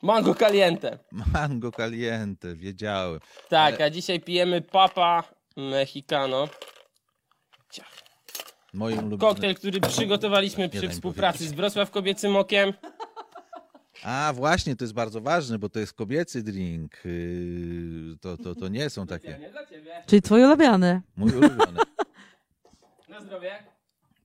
Mango 0.02 0.34
Caliente. 0.34 0.98
Mango 1.34 1.72
caliente, 1.72 2.54
wiedziałem. 2.56 3.20
Tak, 3.48 3.80
a 3.80 3.90
dzisiaj 3.90 4.20
pijemy 4.20 4.62
Papa 4.62 5.24
Mexicano. 5.56 6.48
Moim 8.72 8.98
ulubionym. 8.98 9.18
Koktajl, 9.18 9.54
który 9.54 9.80
przygotowaliśmy 9.80 10.68
przy 10.68 10.88
współpracy 10.88 11.48
z 11.48 11.52
Wrocław 11.52 11.90
Kobiecym 11.90 12.36
Okiem. 12.36 12.72
A 14.02 14.32
właśnie, 14.34 14.76
to 14.76 14.84
jest 14.84 14.94
bardzo 14.94 15.20
ważne, 15.20 15.58
bo 15.58 15.68
to 15.68 15.78
jest 15.80 15.92
kobiecy 15.92 16.42
drink. 16.42 16.92
Yy, 17.04 18.16
To, 18.20 18.36
to, 18.36 18.54
to 18.54 18.68
nie 18.68 18.90
są 18.90 19.06
takie. 19.06 19.38
Nie 19.40 19.50
dla 19.50 19.66
ciebie. 19.66 20.02
Czyli 20.06 20.22
twój 20.22 20.44
ulubiony. 20.44 21.02
Mój 21.16 21.30
ulubiony. 21.32 21.78
Na 23.08 23.20
zdrowie. 23.20 23.64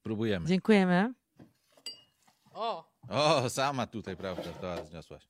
Próbujemy. 0.03 0.47
Dziękujemy. 0.47 1.13
O! 2.59 2.83
O, 3.09 3.49
sama 3.49 3.87
tutaj, 3.87 4.17
prawda, 4.17 4.43
to 4.61 4.85
zniosłaś. 4.85 5.27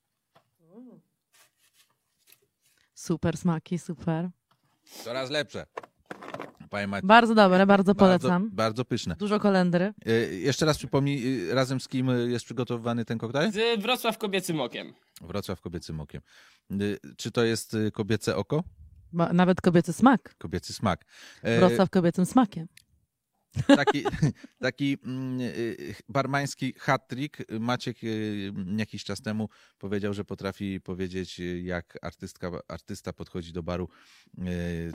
Super 2.96 3.38
smaki, 3.38 3.80
super. 3.80 4.30
Coraz 5.04 5.30
lepsze. 5.30 5.66
Panie 6.70 6.88
Bardzo 7.04 7.36
dobre, 7.36 7.66
bardzo 7.66 7.94
bardzo, 7.96 7.96
polecam. 7.96 8.50
bardzo 8.54 8.86
pyszne. 8.86 9.16
Dużo 9.16 9.40
kolendry. 9.40 9.94
E, 10.06 10.12
Jeszcze 10.36 10.66
raz 10.66 10.78
przypomnij, 10.78 11.50
e, 11.50 11.54
razem 11.56 11.80
z 11.80 11.88
kim 11.88 12.30
jest 12.30 12.46
przygotowywany 12.46 13.06
ten 13.06 13.18
koktajl? 13.18 13.52
Z 13.52 13.82
Wrocław 13.82 14.18
Kobiecym 14.18 14.62
Okiem. 14.62 14.94
Wrocław 15.22 15.62
kobiecym 15.62 16.00
okiem. 16.00 16.22
E, 16.72 16.76
Czy 17.18 17.32
to 17.32 17.44
jest 17.44 17.74
e, 17.74 17.92
kobiece 17.92 18.36
oko? 18.36 18.64
Ba- 19.14 19.34
Nawet 19.34 19.62
kobiecy 19.62 19.94
smak. 19.94 20.36
Kobiecy 20.38 20.74
smak. 20.74 21.06
E, 21.44 21.60
Wrocław 21.60 21.90
kobiecym 21.90 22.26
smakiem. 22.26 22.68
Taki, 23.68 24.04
taki 24.62 24.98
mm, 25.06 25.42
y, 25.42 25.96
barmański 26.10 26.74
hat-trick. 26.74 27.38
Maciek 27.60 28.04
y, 28.04 28.54
jakiś 28.78 29.04
czas 29.04 29.22
temu 29.22 29.50
powiedział, 29.80 30.14
że 30.14 30.26
potrafi 30.26 30.82
powiedzieć, 30.82 31.40
y, 31.40 31.62
jak 31.62 31.98
artystka, 32.02 32.52
artysta 32.68 33.14
podchodzi 33.14 33.54
do 33.54 33.64
baru, 33.64 33.90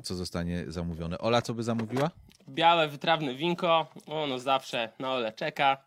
co 0.02 0.14
zostanie 0.14 0.64
zamówione. 0.68 1.18
Ola, 1.18 1.42
co 1.42 1.54
by 1.54 1.62
zamówiła? 1.62 2.10
Białe, 2.48 2.88
wytrawne 2.88 3.34
winko. 3.34 3.86
Ono 4.06 4.38
zawsze 4.38 4.92
na 4.98 5.12
Ole 5.12 5.32
czeka. 5.32 5.84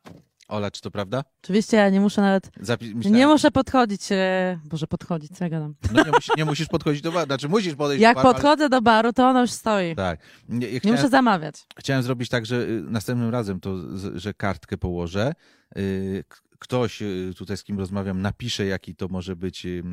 Ola, 0.48 0.72
czy 0.72 0.82
to 0.82 0.92
prawda? 0.92 1.24
Oczywiście 1.44 1.78
ja 1.78 1.90
nie 1.90 2.02
muszę 2.02 2.22
nawet, 2.22 2.52
Zapi- 2.62 2.96
myślałem- 2.96 3.18
nie 3.20 3.28
muszę 3.28 3.52
podchodzić, 3.52 4.12
e, 4.12 4.60
boże 4.66 4.88
podchodzić, 4.88 5.32
co 5.38 5.44
ja 5.44 5.50
gadam. 5.50 5.76
No 5.94 6.04
nie, 6.04 6.12
musi, 6.12 6.32
nie 6.38 6.46
musisz 6.46 6.68
podchodzić 6.68 7.02
do 7.02 7.12
baru, 7.12 7.26
znaczy 7.26 7.50
musisz 7.50 7.76
podejść 7.76 8.02
Jak 8.02 8.14
do 8.14 8.24
baru. 8.24 8.28
ale- 8.28 8.34
podchodzę 8.36 8.70
do 8.70 8.82
baru, 8.82 9.14
to 9.14 9.28
ono 9.30 9.42
już 9.42 9.52
stoi. 9.52 9.96
Tak. 9.96 10.20
Nie, 10.50 10.68
ja 10.68 10.74
Nie 10.74 10.80
chciałem, 10.80 10.98
muszę 10.98 11.10
zamawiać. 11.10 11.56
chciałem 11.80 12.04
zrobić 12.04 12.30
tak, 12.30 12.46
że 12.46 12.56
y, 12.56 12.82
następnym 12.88 13.30
razem 13.30 13.60
to, 13.60 13.98
z- 13.98 14.16
że 14.18 14.34
kartkę 14.34 14.78
położę. 14.78 15.34
y, 15.78 16.24
k- 16.28 16.38
Ktoś 16.60 17.02
y, 17.02 17.34
tutaj 17.38 17.58
z 17.58 17.64
kim 17.64 17.80
rozmawiam 17.80 18.22
napisze, 18.22 18.66
jaki 18.66 18.96
to 18.96 19.08
może 19.08 19.36
być 19.36 19.66
y, 19.66 19.84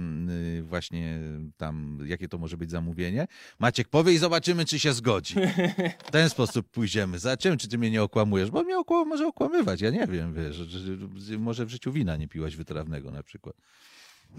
y, 0.58 0.62
właśnie 0.62 1.18
tam, 1.56 1.98
jakie 2.06 2.28
to 2.28 2.38
może 2.38 2.56
być 2.56 2.70
zamówienie. 2.70 3.26
Maciek 3.58 3.88
powie 3.88 4.12
i 4.12 4.18
zobaczymy, 4.18 4.64
czy 4.64 4.78
się 4.78 4.92
zgodzi. 4.92 5.34
W 6.06 6.10
ten 6.10 6.30
sposób 6.30 6.68
pójdziemy. 6.68 7.18
Zobaczymy, 7.18 7.56
czy 7.56 7.68
ty 7.68 7.78
mnie 7.78 7.90
nie 7.90 8.02
okłamujesz, 8.02 8.50
bo 8.50 8.62
mnie 8.62 8.78
okła- 8.78 9.06
może 9.06 9.26
okłamywać. 9.26 9.80
Ja 9.80 9.90
nie 9.90 10.06
wiem, 10.06 10.34
wiesz, 10.34 10.56
że, 10.56 10.64
że, 10.66 10.96
że 11.16 11.38
może 11.38 11.66
w 11.66 11.70
życiu 11.70 11.92
wina 11.92 12.16
nie 12.16 12.28
piłaś 12.28 12.56
wytrawnego 12.56 13.10
na 13.10 13.22
przykład. 13.22 13.56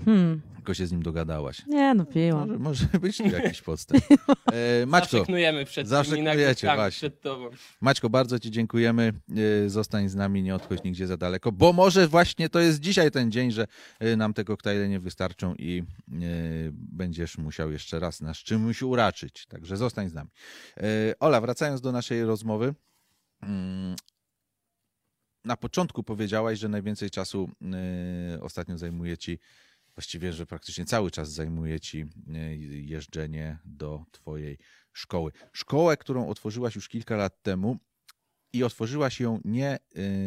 Hmm. 0.05 0.41
Tylko 0.55 0.73
się 0.73 0.87
z 0.87 0.91
nim 0.91 1.03
dogadałaś. 1.03 1.61
Nie 1.67 1.93
no, 1.93 2.05
piłam. 2.05 2.49
Może, 2.49 2.59
może 2.85 2.99
być 2.99 3.17
tu 3.17 3.23
jakiś 3.27 3.61
podstęp. 3.61 4.03
E, 4.81 4.85
Maćko, 4.85 5.17
Zawsze 5.17 5.25
knujemy 5.25 5.65
przed 5.65 5.87
zawsze 5.87 6.11
tymi 6.11 6.23
knujecie, 6.23 6.41
nagrywkami, 6.45 6.75
właśnie. 6.77 6.97
przed 7.09 7.21
tobą. 7.21 7.49
Maćko, 7.81 8.09
bardzo 8.09 8.39
Ci 8.39 8.51
dziękujemy. 8.51 9.13
E, 9.65 9.69
Zostań 9.69 10.09
z 10.09 10.15
nami, 10.15 10.43
nie 10.43 10.55
odchodź 10.55 10.83
nigdzie 10.83 11.07
za 11.07 11.17
daleko, 11.17 11.51
bo 11.51 11.73
może 11.73 12.07
właśnie 12.07 12.49
to 12.49 12.59
jest 12.59 12.79
dzisiaj 12.79 13.11
ten 13.11 13.31
dzień, 13.31 13.51
że 13.51 13.67
e, 13.99 14.15
nam 14.15 14.33
te 14.33 14.43
koktajle 14.43 14.89
nie 14.89 14.99
wystarczą 14.99 15.55
i 15.55 15.79
e, 15.79 16.13
będziesz 16.73 17.37
musiał 17.37 17.71
jeszcze 17.71 17.99
raz 17.99 18.21
nas 18.21 18.37
czymś 18.37 18.81
uraczyć. 18.81 19.45
Także 19.45 19.77
zostań 19.77 20.09
z 20.09 20.13
nami. 20.13 20.29
E, 20.77 20.83
Ola, 21.19 21.41
wracając 21.41 21.81
do 21.81 21.91
naszej 21.91 22.23
rozmowy. 22.25 22.73
mm, 23.43 23.95
Na 25.45 25.57
początku 25.57 26.03
powiedziałaś, 26.03 26.59
że 26.59 26.69
najwięcej 26.69 27.09
czasu 27.09 27.49
e, 28.35 28.41
ostatnio 28.41 28.77
zajmuje 28.77 29.17
Ci, 29.17 29.39
właściwie, 29.95 30.33
że 30.33 30.45
praktycznie 30.45 30.85
cały 30.85 31.11
czas 31.11 31.31
zajmuje 31.31 31.79
Ci 31.79 32.05
e, 32.33 32.55
jeżdżenie 32.81 33.59
do 33.65 34.05
Twojej 34.11 34.57
szkoły. 34.93 35.31
Szkołę, 35.53 35.97
którą 35.97 36.29
otworzyłaś 36.29 36.75
już 36.75 36.89
kilka 36.89 37.15
lat 37.15 37.41
temu 37.41 37.79
i 38.55 38.63
otworzyłaś 38.63 39.19
ją 39.19 39.39
nie 39.45 39.79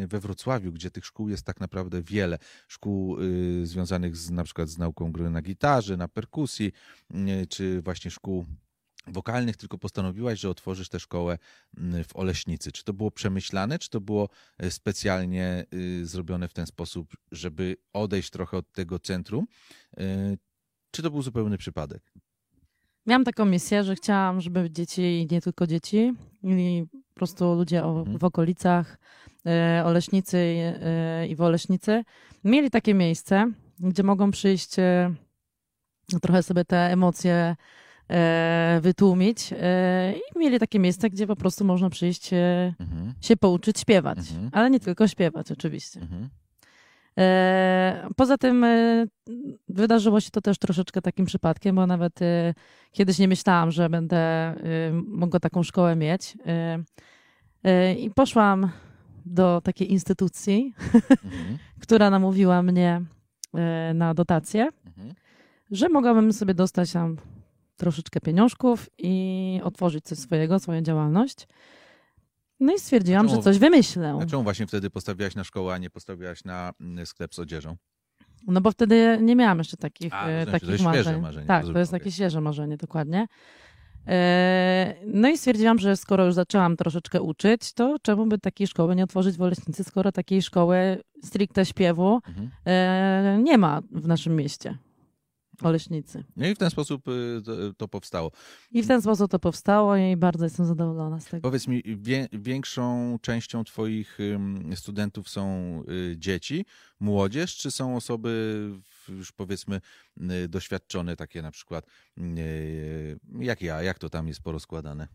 y, 0.03 0.07
we 0.07 0.19
Wrocławiu, 0.19 0.71
gdzie 0.71 0.91
tych 0.91 1.05
szkół 1.05 1.29
jest 1.29 1.45
tak 1.45 1.59
naprawdę 1.59 2.01
wiele. 2.01 2.37
Szkół 2.67 3.21
y, 3.21 3.67
związanych 3.67 4.15
z, 4.15 4.31
na 4.31 4.43
przykład 4.43 4.69
z 4.69 4.77
nauką 4.77 5.11
gry 5.11 5.29
na 5.29 5.41
gitarze, 5.41 5.97
na 5.97 6.07
perkusji, 6.07 6.71
czy 7.49 7.81
właśnie 7.81 8.11
szkół 8.11 8.45
wokalnych, 9.07 9.57
tylko 9.57 9.77
postanowiłaś, 9.77 10.39
że 10.39 10.49
otworzysz 10.49 10.89
tę 10.89 10.99
szkołę 10.99 11.37
y, 11.77 12.03
w 12.03 12.15
Oleśnicy. 12.15 12.71
Czy 12.71 12.83
to 12.83 12.93
było 12.93 13.11
przemyślane, 13.11 13.79
czy 13.79 13.89
to 13.89 14.01
było 14.01 14.29
y, 14.63 14.71
specjalnie 14.71 15.65
y, 15.73 16.05
zrobione 16.05 16.47
w 16.47 16.53
ten 16.53 16.65
sposób, 16.65 17.13
żeby 17.31 17.77
odejść 17.93 18.29
trochę 18.29 18.57
od 18.57 18.71
tego 18.71 18.99
centrum, 18.99 19.47
y, 19.99 20.37
czy 20.91 21.01
to 21.01 21.11
był 21.11 21.21
zupełny 21.21 21.57
przypadek? 21.57 22.13
Miałam 23.05 23.23
taką 23.23 23.45
misję, 23.45 23.83
że 23.83 23.95
chciałam, 23.95 24.41
żeby 24.41 24.71
dzieci 24.71 25.01
i 25.01 25.27
nie 25.31 25.41
tylko 25.41 25.67
dzieci, 25.67 26.13
i 26.43 26.85
po 26.91 27.15
prostu 27.15 27.55
ludzie 27.55 27.83
o, 27.83 27.99
Mhm. 27.99 28.17
w 28.17 28.23
okolicach 28.23 28.97
e, 29.45 29.83
Oleśnicy 29.85 30.37
e, 30.37 31.27
i 31.27 31.35
w 31.35 31.41
Oleśnicy 31.41 32.03
mieli 32.43 32.69
takie 32.69 32.93
miejsce, 32.93 33.51
gdzie 33.79 34.03
mogą 34.03 34.31
przyjść 34.31 34.79
e, 34.79 35.13
trochę 36.21 36.43
sobie 36.43 36.65
te 36.65 36.77
emocje 36.77 37.33
e, 37.33 37.55
wytłumić 38.81 39.53
e, 39.53 40.13
i 40.35 40.39
mieli 40.39 40.59
takie 40.59 40.79
miejsce, 40.79 41.09
gdzie 41.09 41.27
po 41.27 41.35
prostu 41.35 41.65
można 41.65 41.89
przyjść 41.89 42.33
e, 42.33 42.73
Mhm. 42.79 43.13
się 43.21 43.37
pouczyć 43.37 43.79
śpiewać, 43.79 44.17
Mhm. 44.17 44.49
ale 44.53 44.69
nie 44.69 44.79
tylko 44.79 45.07
śpiewać 45.07 45.51
oczywiście. 45.51 45.99
Mhm. 46.01 46.29
E, 47.17 48.07
Poza 48.15 48.37
tym 48.37 48.63
e, 48.63 49.05
wydarzyło 49.69 50.19
się 50.21 50.29
to 50.31 50.41
też 50.41 50.57
troszeczkę 50.57 51.01
takim 51.01 51.25
przypadkiem, 51.25 51.75
bo 51.75 51.87
nawet 51.87 52.21
e, 52.21 52.53
kiedyś 52.91 53.19
nie 53.19 53.27
myślałam, 53.27 53.71
że 53.71 53.89
będę 53.89 54.17
e, 54.17 54.55
mogła 55.07 55.39
taką 55.39 55.63
szkołę 55.63 55.95
mieć. 55.95 56.37
E, 56.47 56.79
e, 57.63 57.93
I 57.93 58.11
poszłam 58.11 58.69
do 59.25 59.61
takiej 59.63 59.91
instytucji, 59.91 60.73
Mhm. 60.93 61.57
która 61.83 62.09
namówiła 62.09 62.63
mnie 62.63 63.01
e, 63.55 63.93
na 63.93 64.13
dotację, 64.13 64.67
Mhm. 64.85 65.13
że 65.71 65.89
mogłabym 65.89 66.33
sobie 66.33 66.53
dostać 66.53 66.91
tam 66.91 67.17
troszeczkę 67.79 68.19
pieniążków 68.19 68.89
i 68.97 69.61
otworzyć 69.63 70.05
coś 70.05 70.17
swojego, 70.17 70.59
swoją 70.59 70.81
działalność. 70.81 71.47
No 72.59 72.73
i 72.73 72.79
stwierdziłam, 72.79 73.27
Czemu- 73.27 73.35
że 73.39 73.43
coś 73.43 73.57
wymyślę. 73.59 74.19
A 74.21 74.25
czemu 74.25 74.43
właśnie 74.43 74.67
wtedy 74.67 74.89
postawiłaś 74.89 75.35
na 75.35 75.43
szkołę, 75.43 75.73
a 75.73 75.77
nie 75.77 75.89
postawiłaś 75.89 76.43
na 76.43 76.73
mm, 76.81 77.05
sklep 77.05 77.35
z 77.35 77.39
odzieżą? 77.39 77.75
No 78.47 78.61
bo 78.61 78.71
wtedy 78.71 79.17
nie 79.21 79.35
miałam 79.35 79.57
jeszcze 79.57 79.77
takich, 79.77 80.13
A, 80.13 80.27
e, 80.27 80.45
rozumiem, 80.45 80.51
takich 80.51 80.67
to 80.67 80.71
jest 80.71 80.83
świeże 80.83 80.97
marzeń. 81.03 81.21
marzenie, 81.21 81.47
Tak, 81.47 81.65
to 81.65 81.79
jest 81.79 81.91
takie 81.91 82.11
świeże 82.11 82.41
marzenie, 82.41 82.77
dokładnie. 82.77 83.27
E, 84.07 84.95
No 85.07 85.29
i 85.29 85.37
stwierdziłam, 85.37 85.79
że 85.79 85.97
skoro 85.97 86.25
już 86.25 86.33
zaczęłam 86.33 86.77
troszeczkę 86.77 87.21
uczyć, 87.21 87.73
to 87.73 87.95
czemu 88.01 88.25
by 88.27 88.37
takiej 88.37 88.67
szkoły 88.67 88.95
nie 88.95 89.03
otworzyć 89.03 89.37
w 89.37 89.41
Oleśnicy, 89.41 89.83
skoro 89.83 90.11
takiej 90.11 90.41
szkoły 90.41 91.01
stricte 91.23 91.65
śpiewu 91.65 92.19
Mhm. 92.27 92.49
e, 92.65 93.39
nie 93.43 93.57
ma 93.57 93.81
w 93.91 94.07
naszym 94.07 94.35
mieście. 94.35 94.77
Oleśnicy. 95.63 96.23
No 96.35 96.47
i 96.47 96.55
w 96.55 96.57
ten 96.57 96.69
sposób 96.69 97.07
y, 97.07 97.41
to, 97.45 97.73
to 97.77 97.87
powstało. 97.87 98.31
I 98.71 98.83
w 98.83 98.87
ten 98.87 99.01
sposób 99.01 99.31
to 99.31 99.39
powstało 99.39 99.95
i 99.95 100.17
bardzo 100.17 100.45
jestem 100.45 100.65
zadowolona 100.65 101.19
z 101.19 101.25
tego. 101.25 101.41
Powiedz 101.41 101.67
mi, 101.67 101.83
wie, 101.85 102.27
większą 102.33 103.17
częścią 103.21 103.63
twoich 103.63 104.17
studentów 104.75 105.29
są 105.29 105.43
y, 106.11 106.17
dzieci, 106.17 106.65
młodzież, 106.99 107.57
czy 107.57 107.71
są 107.71 107.95
osoby 107.95 108.59
już 109.09 109.31
powiedzmy 109.31 109.81
y, 110.43 110.47
doświadczone, 110.47 111.15
takie 111.15 111.41
na 111.41 111.51
przykład 111.51 111.85
jak 113.39 113.61
ja, 113.61 113.81
jak 113.81 113.99
to 113.99 114.09
tam 114.09 114.27
jest 114.27 114.41
porozkładane? 114.41 115.07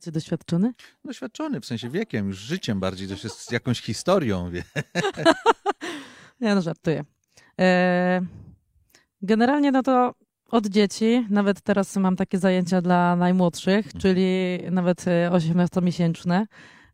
Czy 0.00 0.12
doświadczony? 0.12 0.74
Doświadczony 1.04 1.60
w 1.60 1.66
sensie 1.66 1.90
wiekiem, 1.90 2.28
już 2.28 2.38
życiem 2.38 2.80
bardziej, 2.80 3.08
jest 3.08 3.40
z 3.40 3.50
jakąś 3.50 3.80
historią. 3.80 4.50
Wie. 4.50 4.64
Ja 6.40 6.54
no 6.54 6.62
żartuję. 6.62 7.04
E, 7.58 8.20
generalnie 9.22 9.72
no 9.72 9.82
to 9.82 10.14
od 10.50 10.66
dzieci, 10.66 11.26
nawet 11.30 11.60
teraz 11.60 11.96
mam 11.96 12.16
takie 12.16 12.38
zajęcia 12.38 12.82
dla 12.82 13.16
najmłodszych, 13.16 13.86
Mhm. 13.86 14.00
czyli 14.02 14.58
nawet 14.70 15.08
e, 15.08 15.30
18-miesięczne. 15.32 16.46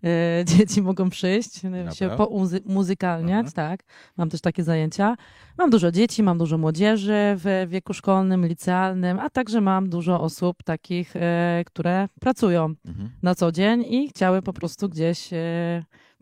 e, 0.05 0.45
Dzieci 0.45 0.83
mogą 0.83 1.11
przyjść, 1.11 1.61
się 1.95 2.09
Dobra. 2.09 2.17
pomuzykalniać, 2.27 3.47
Aha. 3.47 3.53
tak. 3.55 3.81
Mam 4.17 4.31
też 4.31 4.41
takie 4.41 4.65
zajęcia. 4.65 5.17
Mam 5.59 5.71
dużo 5.71 5.93
dzieci, 5.93 6.23
mam 6.23 6.39
dużo 6.39 6.59
młodzieży 6.59 7.15
w 7.37 7.67
wieku 7.69 7.95
szkolnym, 7.95 8.47
licealnym, 8.47 9.19
a 9.19 9.31
także 9.31 9.61
mam 9.61 9.89
dużo 9.89 10.21
osób 10.21 10.63
takich, 10.63 11.15
które 11.67 12.09
pracują 12.21 12.75
Mhm. 12.87 13.11
na 13.23 13.35
co 13.35 13.53
dzień 13.53 13.85
i 13.89 14.09
chciały 14.09 14.43
po 14.43 14.53
prostu 14.53 14.89
gdzieś 14.89 15.31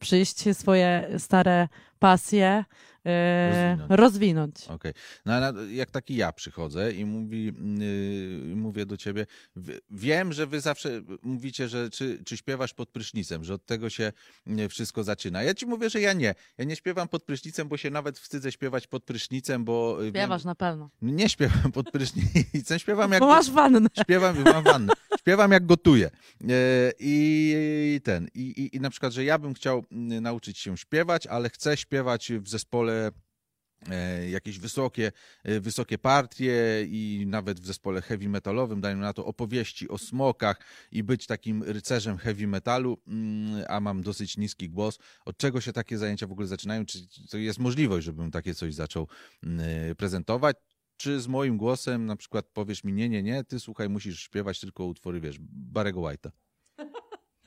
przyjść 0.01 0.57
swoje 0.57 1.09
stare 1.19 1.69
pasje 1.99 2.65
e, 3.07 3.77
Rozwinąć. 3.77 4.01
rozwinąć. 4.01 4.55
Okej. 4.69 4.93
No 5.27 5.33
ale 5.33 5.73
jak 5.75 5.91
taki 5.91 6.17
ja 6.17 6.33
przychodzę 6.33 6.93
i 6.93 7.05
mówi, 7.05 7.45
yy, 7.45 8.57
mówię 8.57 8.87
do 8.87 8.97
ciebie, 8.97 9.27
w- 9.57 9.79
wiem, 9.91 10.33
że 10.33 10.47
wy 10.47 10.61
zawsze 10.61 11.03
mówicie, 11.23 11.69
że 11.69 11.91
czy, 11.91 12.23
czy 12.25 12.37
śpiewasz 12.37 12.75
pod 12.75 12.89
prysznicem, 12.89 13.45
że 13.45 13.55
od 13.55 13.67
tego 13.67 13.91
się 13.91 14.13
yy, 14.47 14.69
wszystko 14.69 15.05
zaczyna. 15.05 15.43
Ja 15.43 15.55
ci 15.55 15.67
mówię, 15.67 15.91
że 15.91 16.01
ja 16.01 16.13
nie. 16.13 16.35
Ja 16.59 16.65
nie 16.65 16.77
śpiewam 16.77 17.09
pod 17.09 17.23
prysznicem, 17.25 17.69
bo 17.69 17.77
się 17.77 17.91
nawet 17.91 18.19
wstydzę 18.19 18.53
śpiewać 18.53 18.87
pod 18.87 19.05
prysznicem, 19.05 19.65
bo 19.65 20.03
yy, 20.03 20.09
Śpiewasz 20.11 20.45
na 20.45 20.55
pewno. 20.55 20.91
wiem, 21.03 21.17
nie 21.17 21.29
śpiewam 21.29 21.73
pod 21.73 21.91
prysznicem, 21.91 22.79
śpiewam 22.79 23.13
jak 23.13 23.21
Bo 23.21 23.27
masz 23.27 23.51
wannę. 23.51 23.81
Śpiewam, 24.03 24.37
mam 24.45 24.65
wannę. 24.65 24.93
Śpiewam 25.19 25.53
jak 25.53 25.67
gotuję. 25.67 26.11
E, 26.51 26.93
I 26.99 28.01
ten. 28.05 28.29
I, 28.35 28.41
i, 28.41 28.77
I 28.77 28.81
na 28.81 28.91
przykład, 28.91 29.13
że 29.13 29.25
ja 29.25 29.39
bym 29.39 29.55
chciał 29.55 29.85
mm, 29.93 30.23
nauczyć 30.23 30.59
się 30.59 30.77
śpiewać, 30.77 31.27
ale 31.27 31.51
chcę 31.51 31.77
śpiewać 31.77 32.33
w 32.41 32.49
zespole 32.49 32.94
jakieś 34.31 34.59
wysokie, 34.59 35.13
e, 35.45 35.61
wysokie 35.61 35.99
partie 35.99 36.87
i 36.89 37.25
nawet 37.27 37.61
w 37.61 37.67
zespole 37.67 38.03
heavy 38.03 38.29
metalowym, 38.29 38.81
dajmy 38.81 39.03
na 39.03 39.13
to 39.13 39.27
opowieści 39.27 39.89
o 39.89 39.99
smokach 39.99 40.61
i 40.93 41.03
być 41.03 41.27
takim 41.27 41.63
rycerzem 41.63 42.19
heavy 42.19 42.47
metalu, 42.47 42.99
mm, 43.07 43.65
a 43.69 43.81
mam 43.81 44.03
dosyć 44.03 44.37
niski 44.37 44.71
głos. 44.71 44.99
Od 45.25 45.37
czego 45.37 45.61
się 45.61 45.73
takie 45.73 45.99
zajęcia 45.99 46.27
w 46.27 46.33
ogóle 46.33 46.47
zaczynają? 46.47 46.85
Czy 47.31 47.41
jest 47.41 47.59
możliwość, 47.59 48.05
żebym 48.05 48.31
takie 48.31 48.55
coś 48.55 48.75
zaczął 48.75 49.09
mm, 49.43 49.97
prezentować? 49.97 50.57
Czy 50.97 51.21
z 51.21 51.27
moim 51.29 51.57
głosem 51.57 52.07
na 52.07 52.17
przykład 52.17 52.47
powiesz 52.53 52.85
mi, 52.85 52.93
nie, 52.93 53.09
nie, 53.09 53.23
nie, 53.23 53.45
ty 53.45 53.61
słuchaj, 53.61 53.89
musisz 53.89 54.21
śpiewać 54.21 54.61
tylko 54.61 54.85
utwory, 54.85 55.21
wiesz, 55.21 55.37
Barego 55.41 56.01
White'a. 56.01 56.31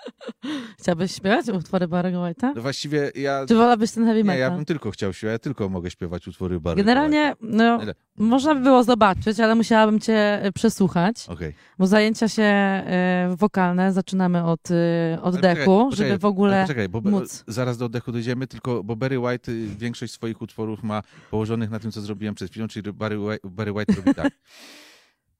Chciałbyś 0.80 1.12
śpiewać 1.16 1.48
utwory 1.50 1.88
Barry'ego 1.88 2.16
White'a? 2.32 2.52
No 2.56 2.62
właściwie 2.62 3.12
ja, 3.16 3.46
Czy 3.48 3.56
wolabyś 3.56 3.92
ten 3.92 4.06
heavy 4.06 4.18
nie, 4.20 4.24
metal? 4.24 4.40
ja 4.40 4.52
bym 4.52 4.66
tylko 4.66 4.92
chciał 4.92 5.14
śpiewać, 5.14 5.34
ja 5.34 5.40
tylko 5.40 5.70
mogę 5.70 5.92
śpiewać 5.92 6.28
utwory 6.28 6.60
Barego 6.60 6.78
Generalnie, 6.86 7.36
no, 7.42 7.82
Ile? 7.84 7.94
można 8.18 8.56
by 8.56 8.62
było 8.62 8.84
zobaczyć, 8.84 9.40
ale 9.40 9.56
musiałabym 9.56 10.00
cię 10.00 10.44
e, 10.44 10.52
przesłuchać, 10.52 11.26
Okej. 11.30 11.54
bo 11.80 11.88
zajęcia 11.88 12.28
się 12.28 12.44
e, 12.44 13.36
wokalne 13.38 13.94
zaczynamy 13.94 14.44
od 14.44 14.72
e, 14.72 15.22
oddechu, 15.22 15.86
poczekaj, 15.90 16.08
żeby 16.08 16.20
w 16.20 16.26
ogóle 16.26 16.62
Poczekaj, 16.62 16.90
bo 16.90 17.02
móc. 17.02 17.44
zaraz 17.48 17.78
do 17.78 17.86
oddechu 17.86 18.12
dojdziemy, 18.12 18.48
tylko 18.48 18.84
bo 18.84 18.96
Barry 18.96 19.20
White 19.20 19.52
y, 19.52 19.68
większość 19.78 20.14
swoich 20.14 20.42
utworów 20.42 20.84
ma 20.84 21.02
położonych 21.32 21.70
na 21.70 21.80
tym, 21.80 21.92
co 21.92 22.02
zrobiłem 22.02 22.36
przed 22.36 22.52
chwilą, 22.52 22.68
czyli 22.68 22.94
Barry 22.94 23.20
White, 23.20 23.50
Barry 23.50 23.72
White 23.72 23.94
robi 23.96 24.16
tak. 24.16 24.28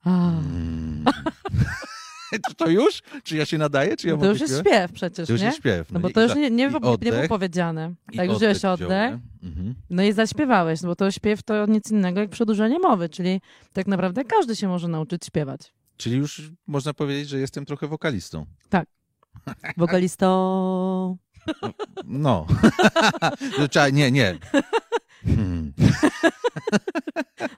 A, 0.06 0.32
Mm. 0.32 1.06
Czy 2.50 2.56
to 2.56 2.70
już? 2.70 3.02
Czy 3.24 3.38
ja 3.38 3.46
się 3.46 3.58
nadaję? 3.58 3.98
Czy 3.98 4.08
ja 4.08 4.14
no 4.16 4.20
to 4.22 4.26
już 4.30 4.40
jest 4.42 4.54
śpiewać? 4.54 4.74
śpiew 4.74 4.92
przecież, 4.92 5.28
To 5.28 5.34
już 5.34 5.42
nie? 5.42 5.48
jest 5.48 5.58
śpiew. 5.58 5.92
No 5.92 6.00
bo 6.00 6.10
i- 6.10 6.14
to 6.14 6.22
już 6.24 6.36
nie, 6.36 6.42
nie, 6.42 6.48
i 6.48 6.52
nie, 6.52 6.70
było 6.70 6.92
oddech, 6.94 7.30
powiedziane. 7.30 7.94
Tak 8.16 8.28
już 8.30 8.38
wziąłeś 8.38 8.66
oddech. 8.66 9.14
Mhm. 9.44 9.76
no 9.90 10.04
i 10.04 10.14
zaśpiewałeś, 10.14 10.82
no 10.82 10.88
bo 10.88 10.96
to 10.96 11.12
śpiew 11.12 11.44
to 11.44 11.66
nic 11.66 11.92
innego 11.92 12.20
jak 12.20 12.30
przedłużenie 12.30 12.80
mowy, 12.80 13.10
czyli 13.10 13.42
tak 13.74 13.88
naprawdę 13.88 14.24
każdy 14.24 14.56
się 14.56 14.68
może 14.68 14.88
nauczyć 14.88 15.26
śpiewać. 15.26 15.74
Czyli 15.98 16.18
już 16.18 16.42
można 16.68 16.94
powiedzieć, 16.94 17.30
że 17.30 17.40
jestem 17.40 17.66
trochę 17.66 17.88
wokalistą. 17.88 18.46
Wokalistą. 19.78 21.18
No. 22.06 22.46
Trzeba, 23.72 23.90
nie, 23.90 24.12
nie. 24.12 24.38
Hmm. 25.36 25.74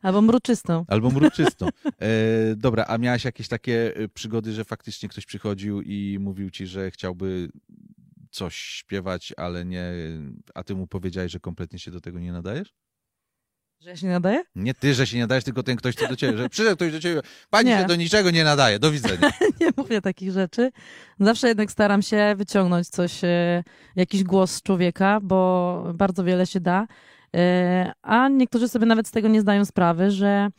Albo 0.01 0.21
mruczystą. 0.21 0.85
Albo 0.87 1.11
mruczystą. 1.11 1.67
E, 1.85 2.09
dobra, 2.55 2.85
a 2.87 2.97
miałaś 2.97 3.25
jakieś 3.25 3.47
takie 3.47 3.95
e, 3.95 4.07
przygody, 4.07 4.53
że 4.53 4.65
faktycznie 4.65 5.09
ktoś 5.09 5.25
przychodził 5.25 5.81
i 5.81 6.17
mówił 6.19 6.49
ci, 6.49 6.67
że 6.67 6.91
chciałby 6.91 7.49
coś 8.31 8.55
śpiewać, 8.55 9.33
ale 9.37 9.65
nie, 9.65 9.91
a 10.55 10.63
ty 10.63 10.75
mu 10.75 10.87
powiedziałeś, 10.87 11.31
że 11.31 11.39
kompletnie 11.39 11.79
się 11.79 11.91
do 11.91 12.01
tego 12.01 12.19
nie 12.19 12.31
nadajesz? 12.31 12.73
Że 13.79 13.89
ja 13.89 13.95
się 13.95 14.07
nie 14.07 14.13
nadaję? 14.13 14.43
Nie 14.55 14.73
ty, 14.73 14.93
że 14.93 15.07
się 15.07 15.17
nie 15.17 15.23
nadajesz, 15.23 15.43
tylko 15.43 15.63
ten 15.63 15.75
ktoś, 15.77 15.95
co 15.95 16.07
do 16.07 16.15
ciebie, 16.15 16.37
że 16.37 16.49
przyszedł 16.49 16.75
ktoś 16.75 16.91
do 16.91 16.99
ciebie, 16.99 17.21
pani 17.49 17.69
Nie. 17.69 17.77
się 17.77 17.85
do 17.85 17.95
niczego 17.95 18.31
nie 18.31 18.43
nadaje, 18.43 18.79
do 18.79 18.91
widzenia. 18.91 19.31
nie 19.61 19.69
mówię 19.77 20.01
takich 20.01 20.31
rzeczy. 20.31 20.71
Zawsze 21.19 21.47
jednak 21.47 21.71
staram 21.71 22.01
się 22.01 22.33
wyciągnąć 22.37 22.89
coś, 22.89 23.23
e, 23.23 23.63
jakiś 23.95 24.23
głos 24.23 24.51
z 24.51 24.61
człowieka, 24.63 25.19
bo 25.23 25.83
bardzo 25.95 26.23
wiele 26.23 26.47
się 26.47 26.59
da. 26.59 26.87
E, 27.35 27.91
A 28.01 28.27
niektórzy 28.29 28.67
sobie 28.69 28.85
nawet 28.85 29.07
z 29.07 29.11
tego 29.11 29.27
nie 29.27 29.41
zdają 29.41 29.65
sprawy, 29.65 30.11
że 30.11 30.49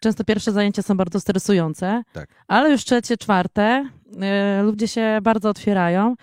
często 0.00 0.24
pierwsze 0.24 0.52
zajęcia 0.52 0.82
są 0.82 0.96
bardzo 0.96 1.20
stresujące, 1.20 2.02
Tak. 2.12 2.28
ale 2.48 2.70
już 2.70 2.84
trzecie, 2.84 3.16
czwarte 3.16 3.88
e, 4.20 4.62
ludzie 4.62 4.88
się 4.88 5.18
bardzo 5.22 5.48
otwierają. 5.48 6.14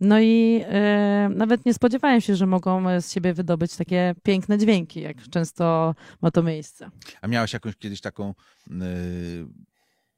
No 0.00 0.20
i 0.20 0.60
e, 0.68 1.28
nawet 1.34 1.66
nie 1.66 1.74
spodziewają 1.74 2.20
się, 2.20 2.36
że 2.36 2.46
mogą 2.46 3.00
z 3.00 3.12
siebie 3.12 3.34
wydobyć 3.34 3.76
takie 3.76 4.14
piękne 4.22 4.58
dźwięki, 4.58 5.00
jak 5.00 5.16
często 5.30 5.94
ma 6.22 6.30
to 6.30 6.42
miejsce. 6.42 6.90
A 7.22 7.26
miałaś 7.28 7.52
jakąś 7.52 7.76
kiedyś 7.76 8.00
taką 8.00 8.34
y, 8.70 8.72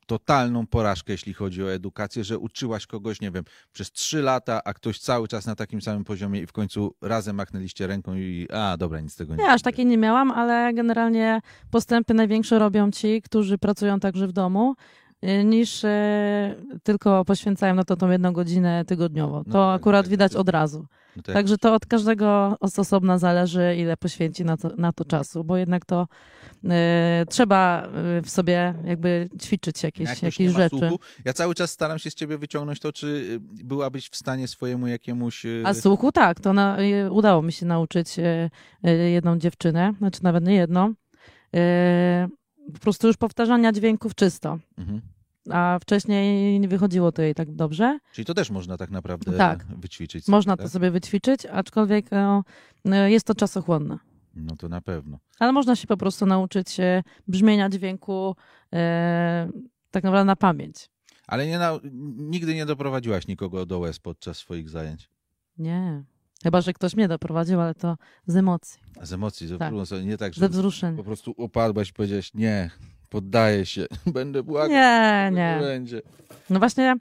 totalną 0.08 0.66
porażkę, 0.66 1.12
jeśli 1.12 1.34
chodzi 1.34 1.62
o 1.64 1.72
edukację, 1.72 2.24
że 2.24 2.38
uczyłaś 2.38 2.86
kogoś, 2.86 3.20
nie 3.20 3.30
wiem, 3.30 3.44
przez 3.72 3.92
trzy 3.92 4.22
lata, 4.22 4.60
a 4.64 4.74
ktoś 4.74 4.98
cały 4.98 5.28
czas 5.28 5.46
na 5.46 5.54
takim 5.54 5.82
samym 5.82 6.04
poziomie 6.04 6.40
i 6.40 6.46
w 6.46 6.52
końcu 6.52 6.94
razem 7.02 7.36
machnęliście 7.36 7.86
ręką 7.86 8.14
i 8.16 8.48
a, 8.52 8.76
dobra, 8.76 9.00
nic 9.00 9.12
z 9.12 9.16
tego 9.16 9.36
nie 9.36 9.42
Nie, 9.44 9.50
aż 9.50 9.62
takiej 9.62 9.86
nie 9.86 9.98
miałam, 9.98 10.30
ale 10.30 10.74
generalnie 10.74 11.40
postępy 11.70 12.14
największe 12.14 12.58
robią 12.58 12.90
ci, 12.90 13.22
którzy 13.22 13.58
pracują 13.58 14.00
także 14.00 14.26
w 14.28 14.32
domu, 14.32 14.74
y, 15.24 15.44
niż 15.44 15.84
e, 15.84 16.54
tylko 16.82 17.24
poświęcają 17.24 17.74
na 17.74 17.84
to 17.84 17.96
tą 17.96 18.10
jedną 18.10 18.32
godzinę 18.32 18.84
tygodniowo. 18.84 19.36
No 19.38 19.44
To 19.44 19.66
tak, 19.72 19.80
akurat 19.80 20.04
tak, 20.04 20.10
widać 20.10 20.32
to- 20.32 20.38
od 20.40 20.48
razu. 20.48 20.86
No 21.18 21.22
to 21.22 21.32
jak- 21.32 21.36
Także 21.38 21.58
to 21.58 21.74
od 21.74 21.86
każdego 21.86 22.56
z 22.66 22.78
osobna 22.78 23.18
zależy, 23.18 23.76
ile 23.78 23.96
poświęci 23.96 24.44
na 24.44 24.56
to, 24.56 24.70
na 24.76 24.92
to 24.92 25.04
czasu, 25.04 25.44
bo 25.44 25.56
jednak 25.56 25.84
to 25.84 26.06
e, 26.64 27.24
trzeba 27.28 27.82
e, 27.82 28.22
w 28.22 28.30
sobie 28.30 28.74
jakby 28.84 29.28
ćwiczyć 29.42 29.82
jak 29.82 29.98
jakieś, 30.00 30.18
ktoś 30.18 30.22
jakieś 30.22 30.52
rzeczy. 30.52 30.78
słuchu, 30.78 30.98
ja 31.24 31.32
cały 31.32 31.54
czas 31.54 31.70
staram 31.70 31.98
się 31.98 32.10
z 32.10 32.14
ciebie 32.14 32.38
wyciągnąć 32.38 32.80
to, 32.80 32.92
czy 32.92 33.06
y, 33.06 33.64
byłabyś 33.64 34.08
w 34.08 34.16
stanie 34.16 34.48
swojemu 34.48 34.86
jakiemuś... 34.86 35.44
y, 35.44 35.62
A 35.66 35.74
słuchu 35.74 36.12
tak, 36.12 36.40
to 36.40 36.52
na, 36.52 36.76
e, 36.76 37.10
udało 37.10 37.42
mi 37.42 37.52
się 37.52 37.66
nauczyć 37.66 38.18
e, 38.18 38.50
e, 38.84 38.90
jedną 38.94 39.38
dziewczynę, 39.38 39.94
znaczy 39.98 40.20
nawet 40.22 40.44
nie 40.46 40.54
jedną. 40.54 40.94
E, 41.54 42.28
po 42.74 42.78
prostu 42.78 43.06
już 43.06 43.16
powtarzania 43.16 43.72
dźwięków 43.72 44.14
czysto. 44.14 44.58
Mhm. 44.78 45.00
A 45.52 45.78
wcześniej 45.82 46.60
nie 46.60 46.68
wychodziło 46.68 47.12
to 47.12 47.22
jej 47.22 47.34
tak 47.34 47.54
dobrze. 47.54 47.98
Czyli 48.12 48.24
to 48.26 48.34
też 48.34 48.50
można 48.50 48.76
tak 48.76 48.90
naprawdę 48.90 49.32
Tak. 49.32 49.66
wyćwiczyć. 49.66 50.24
sobie, 50.24 50.36
Można 50.36 50.56
tak? 50.56 50.66
to 50.66 50.70
sobie 50.70 50.90
wyćwiczyć, 50.90 51.46
aczkolwiek 51.46 52.06
no, 52.84 52.94
jest 53.06 53.26
to 53.26 53.34
czasochłonne. 53.34 53.98
No 54.34 54.56
to 54.56 54.68
na 54.68 54.80
pewno. 54.80 55.18
Ale 55.38 55.52
można 55.52 55.76
się 55.76 55.86
po 55.86 55.96
prostu 55.96 56.26
nauczyć 56.26 56.80
e, 56.80 57.02
brzmienia 57.28 57.68
dźwięku 57.68 58.36
e, 58.72 59.48
tak 59.90 60.04
naprawdę 60.04 60.24
na 60.24 60.36
pamięć. 60.36 60.90
Ale 61.26 61.46
nie 61.46 61.58
na, 61.58 61.78
nigdy 62.16 62.54
nie 62.54 62.66
doprowadziłaś 62.66 63.26
nikogo 63.28 63.66
do 63.66 63.78
łez 63.78 63.98
podczas 63.98 64.36
swoich 64.36 64.68
zajęć. 64.70 65.10
Nie. 65.58 66.04
Chyba, 66.42 66.60
że 66.60 66.72
ktoś 66.72 66.96
mnie 66.96 67.08
doprowadził, 67.08 67.60
ale 67.60 67.74
to 67.74 67.96
z 68.26 68.36
emocji, 68.36 68.80
Z 69.02 69.12
emocji, 69.12 69.48
Tak. 69.58 69.72
nie 70.04 70.16
tak, 70.16 70.34
że 70.34 70.40
ze 70.40 70.48
wzruszenia. 70.48 70.96
po 70.96 71.04
prostu 71.04 71.34
upadłaś 71.36 71.90
i 71.90 71.92
powiedziałaś, 71.92 72.34
nie, 72.34 72.70
poddaję 73.08 73.66
się, 73.66 73.86
będę 74.16 74.42
błagał. 74.42 74.70
Nie, 74.70 75.30
nie 75.32 75.58
będzie. 75.60 76.02
No 76.50 76.58
właśnie 76.58 76.96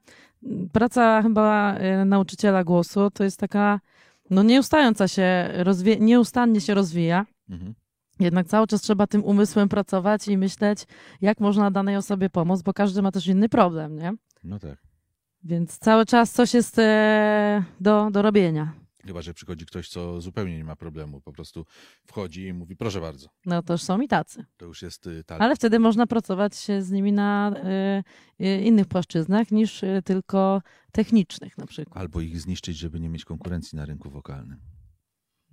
praca 0.72 1.22
chyba 1.22 1.76
e, 1.76 2.06
nauczyciela 2.06 2.64
głosu 2.64 3.12
to 3.12 3.24
jest 3.24 3.40
taka 3.40 3.80
no 4.30 4.44
nieustająca 4.44 5.08
się, 5.08 5.50
rozwi- 5.64 6.02
nieustannie 6.02 6.62
się 6.62 6.74
rozwija. 6.74 7.26
Mhm. 7.50 7.74
Jednak 8.20 8.48
cały 8.48 8.68
czas 8.68 8.82
trzeba 8.82 9.08
tym 9.08 9.24
umysłem 9.24 9.70
pracować 9.70 10.28
i 10.28 10.38
myśleć, 10.38 10.86
jak 11.22 11.40
można 11.40 11.72
danej 11.72 11.96
osobie 11.96 12.30
pomóc, 12.30 12.62
bo 12.62 12.74
każdy 12.74 13.02
ma 13.02 13.12
też 13.12 13.28
inny 13.28 13.50
problem, 13.50 14.00
nie? 14.00 14.14
No 14.44 14.60
tak. 14.60 14.78
Więc 15.44 15.78
cały 15.78 16.06
czas 16.06 16.32
coś 16.32 16.54
jest 16.54 16.80
e, 16.80 17.64
do, 17.80 18.12
do 18.12 18.22
robienia. 18.22 18.74
Chyba, 19.08 19.22
że 19.22 19.34
przychodzi 19.34 19.66
ktoś, 19.66 19.90
co 19.90 20.22
zupełnie 20.22 20.58
nie 20.58 20.64
ma 20.64 20.76
problemu, 20.76 21.22
po 21.22 21.32
prostu 21.34 21.66
wchodzi 22.06 22.46
i 22.46 22.54
mówi, 22.54 22.76
proszę 22.76 23.02
bardzo, 23.02 23.28
No 23.46 23.64
to 23.64 23.74
już 23.74 23.82
są 23.84 24.02
i 24.02 24.08
tacy. 24.08 24.46
to 24.58 24.66
już 24.66 24.82
jest 24.82 25.08
y, 25.08 25.24
talent. 25.24 25.44
Ale 25.44 25.56
wtedy 25.56 25.80
można 25.80 26.08
pracować 26.08 26.56
z 26.80 26.92
nimi 26.92 27.14
na 27.14 27.52
e, 27.56 28.04
e, 28.40 28.62
innych 28.62 28.88
płaszczyznach 28.88 29.52
niż 29.52 29.84
e, 29.84 30.02
tylko 30.02 30.62
technicznych 30.92 31.58
na 31.58 31.66
przykład. 31.66 31.98
Albo 31.98 32.22
ich 32.22 32.42
zniszczyć, 32.42 32.78
żeby 32.78 33.00
nie 33.00 33.10
mieć 33.10 33.26
konkurencji 33.26 33.76
na 33.76 33.86
rynku 33.86 34.10
wokalnym. 34.10 34.60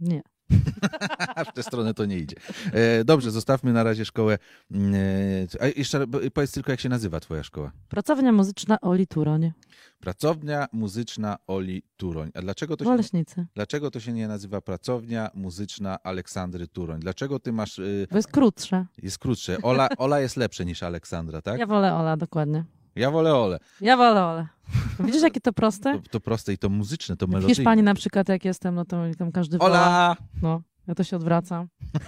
Nie. 0.01 0.23
w 1.51 1.53
tę 1.55 1.63
stronę 1.63 1.95
to 1.95 2.05
nie 2.05 2.19
idzie. 2.19 2.37
E, 2.73 3.05
dobrze, 3.05 3.31
zostawmy 3.31 3.73
na 3.73 3.83
razie 3.83 4.05
szkołę. 4.05 4.39
Mm, 4.71 4.95
E, 4.95 5.63
a 5.63 5.67
jeszcze 5.67 6.07
bo- 6.07 6.19
powiedz 6.35 6.53
tylko, 6.53 6.71
jak 6.71 6.81
się 6.81 6.89
nazywa 6.89 7.21
twoja 7.21 7.43
szkoła. 7.43 7.73
Pracownia 7.89 8.33
muzyczna 8.33 8.81
Oli 8.81 9.07
Turoń 9.07 9.53
Pracownia 10.01 10.67
Muzyczna 10.73 11.37
Oli 11.47 11.83
Turoń. 11.97 12.31
A 12.35 12.41
dlaczego 12.43 12.77
to 12.77 12.85
się, 12.85 13.25
dlaczego 13.55 13.91
to 13.91 14.01
się 14.01 14.13
nie 14.13 14.29
nazywa 14.29 14.61
Pracownia 14.61 15.31
Muzyczna 15.35 15.99
Aleksandry 16.03 16.69
Turoń? 16.69 17.01
Dlaczego 17.01 17.39
ty 17.41 17.53
masz... 17.53 17.79
y, 17.79 18.07
To 18.11 18.17
jest 18.17 18.29
krótsze. 18.33 18.87
Jest 19.03 19.19
krótsze. 19.19 19.57
Ola, 19.63 19.89
Ola 19.99 20.21
jest 20.21 20.37
lepsze 20.37 20.65
niż 20.65 20.83
Aleksandra, 20.83 21.43
tak? 21.43 21.59
Ja 21.61 21.67
wolę 21.67 21.95
Ola, 21.95 22.17
dokładnie. 22.17 22.65
Ja 22.97 23.11
wolę 23.11 23.35
Ole. 23.35 23.59
Ja 23.81 23.97
wolę 23.97 24.25
Ole. 24.27 24.47
Widzisz, 25.01 25.23
jakie 25.23 25.41
to 25.41 25.53
proste? 25.53 25.93
To, 26.03 26.09
to 26.11 26.21
proste 26.21 26.53
i 26.53 26.59
to 26.59 26.69
muzyczne, 26.69 27.17
to 27.17 27.27
W 27.27 27.29
melodyjne. 27.31 27.55
Hiszpanii 27.55 27.85
na 27.85 27.95
przykład 27.95 28.29
jak 28.29 28.45
jestem, 28.45 28.75
no 28.75 28.85
to 28.85 29.03
tam 29.19 29.33
każdy 29.33 29.59
woła. 29.59 29.71
Ola! 29.71 30.17
No, 30.43 30.63
ja 30.87 30.95
to 30.95 31.05
się 31.05 31.17
odwracam. 31.17 31.69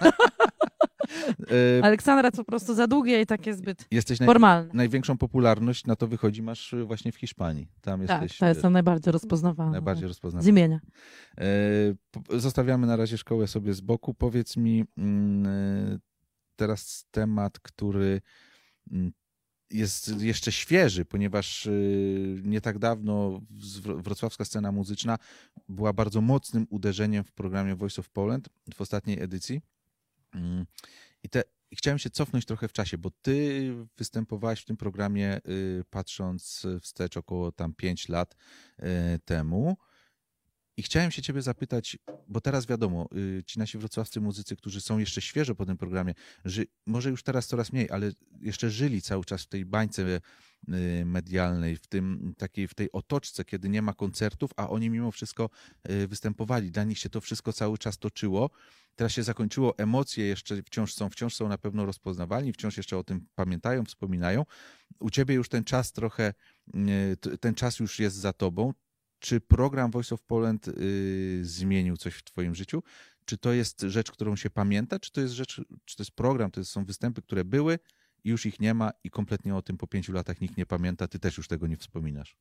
Y, 1.79 1.81
Aleksandra 1.85 2.31
to 2.31 2.37
po 2.37 2.45
prostu 2.45 2.75
za 2.75 2.87
długie 2.87 3.21
i 3.21 3.27
takie 3.27 3.55
zbyt 3.55 3.87
jesteś 3.91 4.21
naj, 4.21 4.27
formalne. 4.27 4.71
największą 4.75 5.19
popularność 5.19 5.87
na 5.87 5.97
to 5.97 6.07
wychodzi 6.07 6.43
masz 6.43 6.73
y, 6.73 6.85
właśnie 6.85 7.13
w 7.13 7.17
Hiszpanii. 7.17 7.69
Tam 7.81 8.07
Tak, 8.07 8.23
jesteś 8.23 8.39
to 8.39 8.47
jestem 8.47 8.73
najbardziej 8.73 9.13
rozpoznawalna. 9.13 9.73
najbardziej 9.73 10.05
Z 10.05 10.09
rozpoznawalny. 10.09 10.51
imienia. 10.51 10.81
Zostawiamy 12.31 12.87
na 12.87 12.97
razie 12.97 13.19
szkołę 13.19 13.47
sobie 13.47 13.75
z 13.75 13.81
boku. 13.81 14.15
Powiedz 14.15 14.57
mi 14.57 14.85
mm, 14.99 15.99
teraz 16.57 17.07
temat, 17.11 17.59
który 17.61 18.21
mm, 18.93 19.13
jest 19.71 20.21
jeszcze 20.21 20.53
świeży, 20.53 21.05
ponieważ 21.05 21.67
y, 21.67 22.41
nie 22.45 22.61
tak 22.61 22.79
dawno 22.79 23.41
wrocławska 23.85 24.45
scena 24.45 24.73
muzyczna 24.73 25.19
była 25.69 25.93
bardzo 25.93 26.21
mocnym 26.21 26.67
uderzeniem 26.71 27.25
w 27.25 27.33
programie 27.33 27.77
Voice 27.77 28.01
of 28.01 28.11
Poland 28.11 28.49
w 28.75 28.81
ostatniej 28.81 29.23
edycji. 29.23 29.61
Mm, 30.35 30.67
I, 31.23 31.29
te, 31.29 31.43
chciałem 31.73 31.99
się 31.99 32.11
cofnąć 32.11 32.45
trochę 32.47 32.69
w 32.69 32.73
czasie, 32.73 32.99
bo 32.99 33.11
ty 33.23 33.73
występowałaś 33.97 34.63
w 34.63 34.65
tym 34.65 34.77
programie 34.77 35.41
y, 35.49 35.85
patrząc 35.91 36.67
wstecz 36.81 37.17
około 37.17 37.53
tam 37.53 37.75
5 37.75 38.09
lat 38.09 38.37
y, 38.79 38.85
temu. 39.25 39.77
I 40.77 40.83
chciałem 40.83 41.11
się 41.11 41.23
ciebie 41.23 41.43
zapytać, 41.43 41.99
bo 42.29 42.41
teraz 42.41 42.67
wiadomo, 42.67 43.09
y, 43.39 43.43
ci 43.47 43.59
nasi 43.59 43.79
wrocławscy 43.79 44.21
muzycy, 44.21 44.57
którzy 44.57 44.81
są 44.81 44.99
jeszcze 44.99 45.21
świeżo 45.21 45.55
po 45.55 45.67
tym 45.67 45.77
programie, 45.77 46.15
że 46.45 46.63
może 46.87 47.11
już 47.11 47.23
teraz 47.23 47.47
coraz 47.47 47.73
mniej, 47.73 47.91
ale 47.91 48.13
jeszcze 48.41 48.71
żyli 48.71 49.03
cały 49.03 49.25
czas 49.25 49.43
w 49.43 49.47
tej 49.47 49.65
bańce 49.65 50.21
y, 50.69 51.05
medialnej, 51.05 51.77
w 51.77 51.87
tym 51.87 52.35
takiej, 52.39 52.69
w 52.69 52.75
tej 52.75 52.93
otoczce, 52.93 53.45
kiedy 53.45 53.69
nie 53.69 53.83
ma 53.83 53.95
koncertów, 53.95 54.51
a 54.57 54.69
oni 54.69 54.91
mimo 54.91 55.11
wszystko 55.11 55.51
y, 55.91 56.09
występowali. 56.09 56.71
Dla 56.71 56.85
nich 56.85 56.99
się 56.99 57.11
to 57.11 57.21
wszystko 57.21 57.53
cały 57.53 57.79
czas 57.79 57.99
toczyło. 57.99 58.51
Teraz 58.97 59.13
się 59.13 59.23
zakończyło, 59.23 59.79
emocje 59.79 60.27
jeszcze 60.27 60.63
wciąż 60.63 60.95
są, 60.95 61.11
wciąż 61.11 61.35
są 61.35 61.49
na 61.49 61.59
pewno 61.59 61.87
rozpoznawalni, 61.87 62.53
wciąż 62.53 62.77
jeszcze 62.77 62.99
o 62.99 63.05
tym 63.05 63.27
pamiętają, 63.35 63.85
wspominają. 63.85 64.45
U 65.01 65.11
ciebie 65.11 65.35
już 65.35 65.49
ten 65.49 65.65
czas 65.65 65.93
trochę, 65.93 66.35
ten 67.41 67.55
czas 67.55 67.79
już 67.79 67.99
jest 67.99 68.17
za 68.17 68.33
tobą. 68.33 68.73
Czy 69.19 69.41
program 69.41 69.91
Voice 69.91 70.15
of 70.15 70.23
Poland 70.23 70.69
y, 70.69 71.41
zmienił 71.43 71.97
coś 71.97 72.15
w 72.15 72.25
twoim 72.25 72.55
życiu? 72.55 72.83
Czy 73.25 73.39
to 73.39 73.53
jest 73.53 73.81
rzecz, 73.81 74.11
którą 74.11 74.37
się 74.37 74.51
pamięta? 74.51 74.99
Czy 74.99 75.13
to 75.13 75.21
jest 75.21 75.35
rzecz, 75.35 75.61
czy 75.85 75.97
to 75.97 76.03
jest 76.03 76.11
program, 76.11 76.51
to 76.51 76.65
są 76.65 76.85
występy, 76.85 77.23
które 77.23 77.45
były 77.45 77.79
i 78.25 78.31
już 78.31 78.47
ich 78.47 78.61
nie 78.61 78.75
ma 78.75 78.91
i 79.05 79.11
kompletnie 79.11 79.55
o 79.55 79.63
tym 79.63 79.77
po 79.77 79.87
pięciu 79.87 80.13
latach 80.13 80.41
nikt 80.41 80.57
nie 80.57 80.67
pamięta, 80.67 81.09
ty 81.09 81.19
też 81.19 81.37
już 81.37 81.49
tego 81.49 81.67
nie 81.67 81.77
wspominasz? 81.77 82.37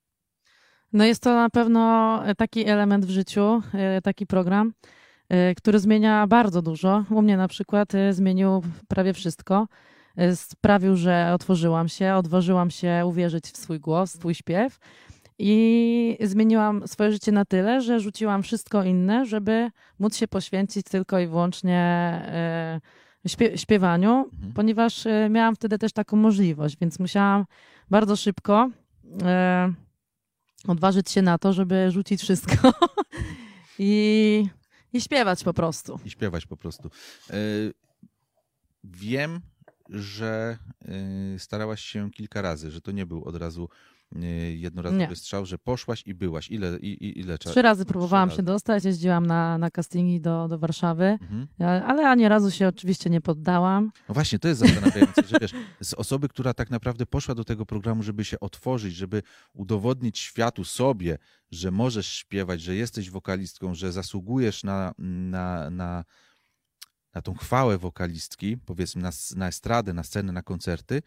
No 0.93 1.05
jest 1.05 1.23
to 1.23 1.33
na 1.33 1.49
pewno 1.49 2.23
taki 2.37 2.67
element 2.67 3.05
w 3.05 3.09
życiu, 3.09 3.61
e, 3.73 4.01
taki 4.01 4.27
program, 4.27 4.73
e, 5.29 5.55
który 5.55 5.79
zmienia 5.79 6.27
bardzo 6.27 6.61
dużo. 6.61 7.05
U 7.09 7.21
mnie 7.21 7.37
na 7.37 7.47
przykład 7.47 7.95
e, 7.95 8.13
zmienił 8.13 8.61
prawie 8.87 9.13
wszystko. 9.13 9.67
E, 10.15 10.35
Sprawił, 10.35 10.95
że 10.95 11.31
otworzyłam 11.33 11.89
się, 11.89 12.13
odważyłam 12.13 12.71
się 12.71 13.03
uwierzyć 13.05 13.45
w 13.45 13.57
swój 13.57 13.79
głos, 13.79 14.13
w 14.13 14.19
swój 14.19 14.35
śpiew 14.35 14.79
i 15.39 16.17
zmieniłam 16.21 16.87
swoje 16.87 17.11
życie 17.11 17.31
na 17.31 17.45
tyle, 17.45 17.81
że 17.81 17.99
rzuciłam 17.99 18.43
wszystko 18.43 18.83
inne, 18.83 19.25
żeby 19.25 19.69
móc 19.99 20.15
się 20.17 20.27
poświęcić 20.27 20.85
tylko 20.85 21.19
i 21.19 21.27
wyłącznie 21.27 21.79
e, 22.27 22.81
śpie- 23.27 23.57
śpiewaniu, 23.57 24.29
Mhm. 24.33 24.53
ponieważ 24.53 25.05
e, 25.05 25.29
miałam 25.29 25.55
wtedy 25.55 25.77
też 25.77 25.93
taką 25.93 26.17
możliwość, 26.17 26.77
więc 26.81 26.99
musiałam 26.99 27.45
bardzo 27.89 28.15
szybko 28.15 28.69
e, 29.23 29.73
odważyć 30.67 31.11
się 31.11 31.21
na 31.21 31.37
to, 31.37 31.53
żeby 31.53 31.91
rzucić 31.91 32.21
wszystko 32.21 32.73
i, 33.79 34.45
i 34.93 35.01
śpiewać 35.01 35.43
po 35.43 35.53
prostu. 35.53 35.99
I 36.05 36.09
śpiewać 36.09 36.45
po 36.45 36.57
prostu. 36.57 36.89
Wiem, 38.83 39.41
że 39.89 40.57
starałaś 41.37 41.81
się 41.81 42.11
kilka 42.11 42.41
razy, 42.41 42.71
że 42.71 42.81
to 42.81 42.91
nie 42.91 43.05
był 43.05 43.23
od 43.23 43.35
razu 43.35 43.69
jednorazowy 44.55 45.07
Nie. 45.07 45.15
strzał, 45.15 45.45
że 45.45 45.57
poszłaś 45.57 46.03
i 46.05 46.13
byłaś. 46.13 46.51
Ile, 46.51 46.77
i, 46.77 46.87
i, 47.05 47.19
ile? 47.19 47.37
Trzy 47.37 47.61
razy 47.61 47.85
próbowałam 47.85 48.29
razy. 48.29 48.37
się 48.37 48.43
dostać, 48.43 48.85
jeździłam 48.85 49.25
na, 49.25 49.57
na 49.57 49.71
castingi 49.71 50.21
do, 50.21 50.47
do 50.47 50.59
Warszawy, 50.59 51.17
Mhm. 51.21 51.47
ale 51.85 52.09
ani 52.09 52.27
razu 52.27 52.51
się 52.51 52.67
oczywiście 52.67 53.09
nie 53.09 53.21
poddałam. 53.21 53.91
No 54.09 54.13
właśnie, 54.13 54.39
to 54.39 54.47
jest 54.47 54.59
zastanawiające, 54.59 55.21
że 55.27 55.37
wiesz, 55.41 55.51
z 55.81 55.93
osoby, 55.93 56.29
która 56.29 56.53
tak 56.53 56.69
naprawdę 56.69 57.05
poszła 57.05 57.35
do 57.35 57.43
tego 57.43 57.65
programu, 57.65 58.03
żeby 58.03 58.25
się 58.25 58.39
otworzyć, 58.39 58.95
żeby 58.95 59.21
udowodnić 59.53 60.19
światu 60.19 60.63
sobie, 60.63 61.17
że 61.51 61.71
możesz 61.71 62.07
śpiewać, 62.07 62.61
że 62.61 62.75
jesteś 62.75 63.09
wokalistką, 63.09 63.75
że 63.75 63.91
zasługujesz 63.91 64.63
na, 64.63 64.93
na, 64.97 65.69
na, 65.69 66.03
na 67.13 67.21
tą 67.21 67.33
chwałę 67.33 67.77
wokalistki, 67.77 68.57
powiedzmy 68.57 69.01
na, 69.01 69.11
na 69.35 69.47
estradę, 69.47 69.93
na 69.93 70.03
scenę, 70.03 70.31
na 70.31 70.41
koncerty, 70.41 71.01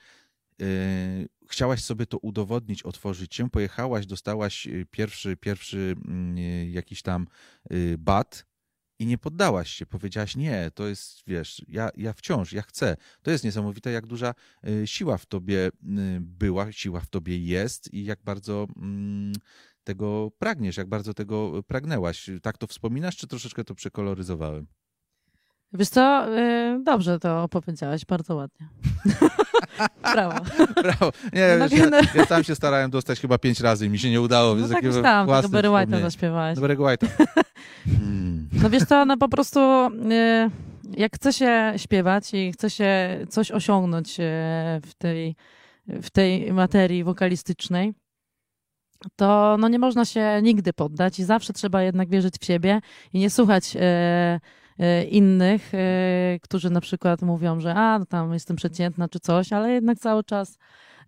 chciałaś 1.49 1.85
sobie 1.85 2.07
to 2.07 2.19
udowodnić, 2.19 2.83
otworzyć 2.83 3.35
się, 3.35 3.51
pojechałaś, 3.51 4.07
dostałaś 4.07 4.67
yy, 4.67 4.87
pierwszy, 4.87 5.37
pierwszy 5.37 5.97
yy, 6.35 6.71
jakiś 6.71 7.03
tam 7.03 7.27
bat, 7.99 8.49
i 8.99 9.07
nie 9.07 9.19
poddałaś 9.19 9.71
się. 9.71 9.87
Powiedziałaś, 9.87 10.37
nie, 10.37 10.71
to 10.75 10.87
jest, 10.87 11.23
wiesz, 11.27 11.63
ja, 11.69 11.91
ja 11.97 12.13
wciąż, 12.13 12.53
ja 12.53 12.63
chcę. 12.63 12.97
To 13.23 13.31
jest 13.31 13.45
niesamowite, 13.45 13.91
jak 13.91 14.07
duża 14.07 14.35
y, 14.69 14.87
siła 14.87 15.19
w 15.19 15.27
tobie 15.27 15.67
y, 15.69 15.71
była, 16.21 16.73
siła 16.73 17.01
w 17.01 17.09
tobie 17.09 17.39
jest 17.39 17.95
i 17.95 18.05
jak 18.05 18.23
bardzo 18.23 18.67
mm, 18.77 19.33
tego 19.85 20.31
pragniesz, 20.39 20.77
jak 20.77 20.89
bardzo 20.89 21.15
tego 21.15 21.63
pragnęłaś. 21.63 22.31
Tak 22.43 22.59
to 22.59 22.67
wspominasz, 22.67 23.17
czy 23.17 23.27
troszeczkę 23.27 23.65
to 23.65 23.75
przekoloryzowałem? 23.75 24.67
Wiesz 25.73 25.89
co, 25.89 26.27
y, 26.39 26.81
dobrze 26.85 27.19
to 27.19 27.43
opowiedziałeś, 27.43 28.05
bardzo 28.05 28.35
ładnie. 28.35 28.69
Brawo. 30.15 30.35
Brawo. 30.83 31.13
Nie, 31.33 31.57
No, 31.59 31.69
wiesz, 31.69 31.81
ja, 31.81 31.91
no. 31.91 31.97
ja 32.15 32.27
sam 32.27 32.45
się 32.45 32.55
starałem 32.55 32.91
dostać 32.91 33.21
chyba 33.21 33.39
pięć 33.39 33.61
razy 33.61 33.87
i 33.87 33.91
mi 33.91 33.99
się 33.99 34.11
nie 34.11 34.21
udało. 34.21 34.55
No 34.55 34.69
tak 34.69 34.83
myślałam, 34.83 35.27
tego 35.27 35.49
Barry 35.49 35.69
White'a 35.69 36.03
zaśpiewałeś. 36.03 36.55
Dobrego 36.55 36.85
White'a. 36.85 37.09
Mm. 37.87 38.49
No 38.53 38.71
wiesz 38.71 38.85
co, 38.85 39.05
no 39.05 39.17
po 39.17 39.29
prostu 39.29 39.61
y, 39.87 40.51
jak 40.97 41.15
chce 41.17 41.33
się 41.33 41.73
śpiewać 41.77 42.35
i 42.35 42.53
chce 42.53 42.71
się 42.71 43.19
coś 43.29 43.51
osiągnąć 43.51 44.21
y, 44.21 44.23
w 44.87 44.95
tej, 44.99 45.37
w 45.87 46.11
tej 46.11 46.53
materii 46.53 47.05
wokalistycznej, 47.05 47.95
to 49.17 49.57
no 49.61 49.69
nie 49.69 49.79
można 49.79 50.05
się 50.05 50.41
nigdy 50.43 50.73
poddać 50.73 51.19
i 51.19 51.25
zawsze 51.25 51.53
trzeba 51.53 51.83
jednak 51.83 52.09
wierzyć 52.09 52.35
w 52.41 52.45
siebie 52.45 52.81
i 53.13 53.19
nie 53.19 53.31
słuchać 53.31 53.77
e, 53.81 54.41
innych, 55.11 55.75
e, 55.75 56.39
którzy 56.43 56.71
na 56.71 56.81
przykład 56.81 57.23
mówią, 57.23 57.61
że 57.61 57.75
a, 57.75 57.99
no 57.99 58.07
tam 58.07 58.33
jestem 58.33 58.57
przeciętna 58.57 59.09
czy 59.09 59.21
coś, 59.21 59.53
ale 59.53 59.71
jednak 59.73 59.99
cały 59.99 60.25
czas 60.25 60.59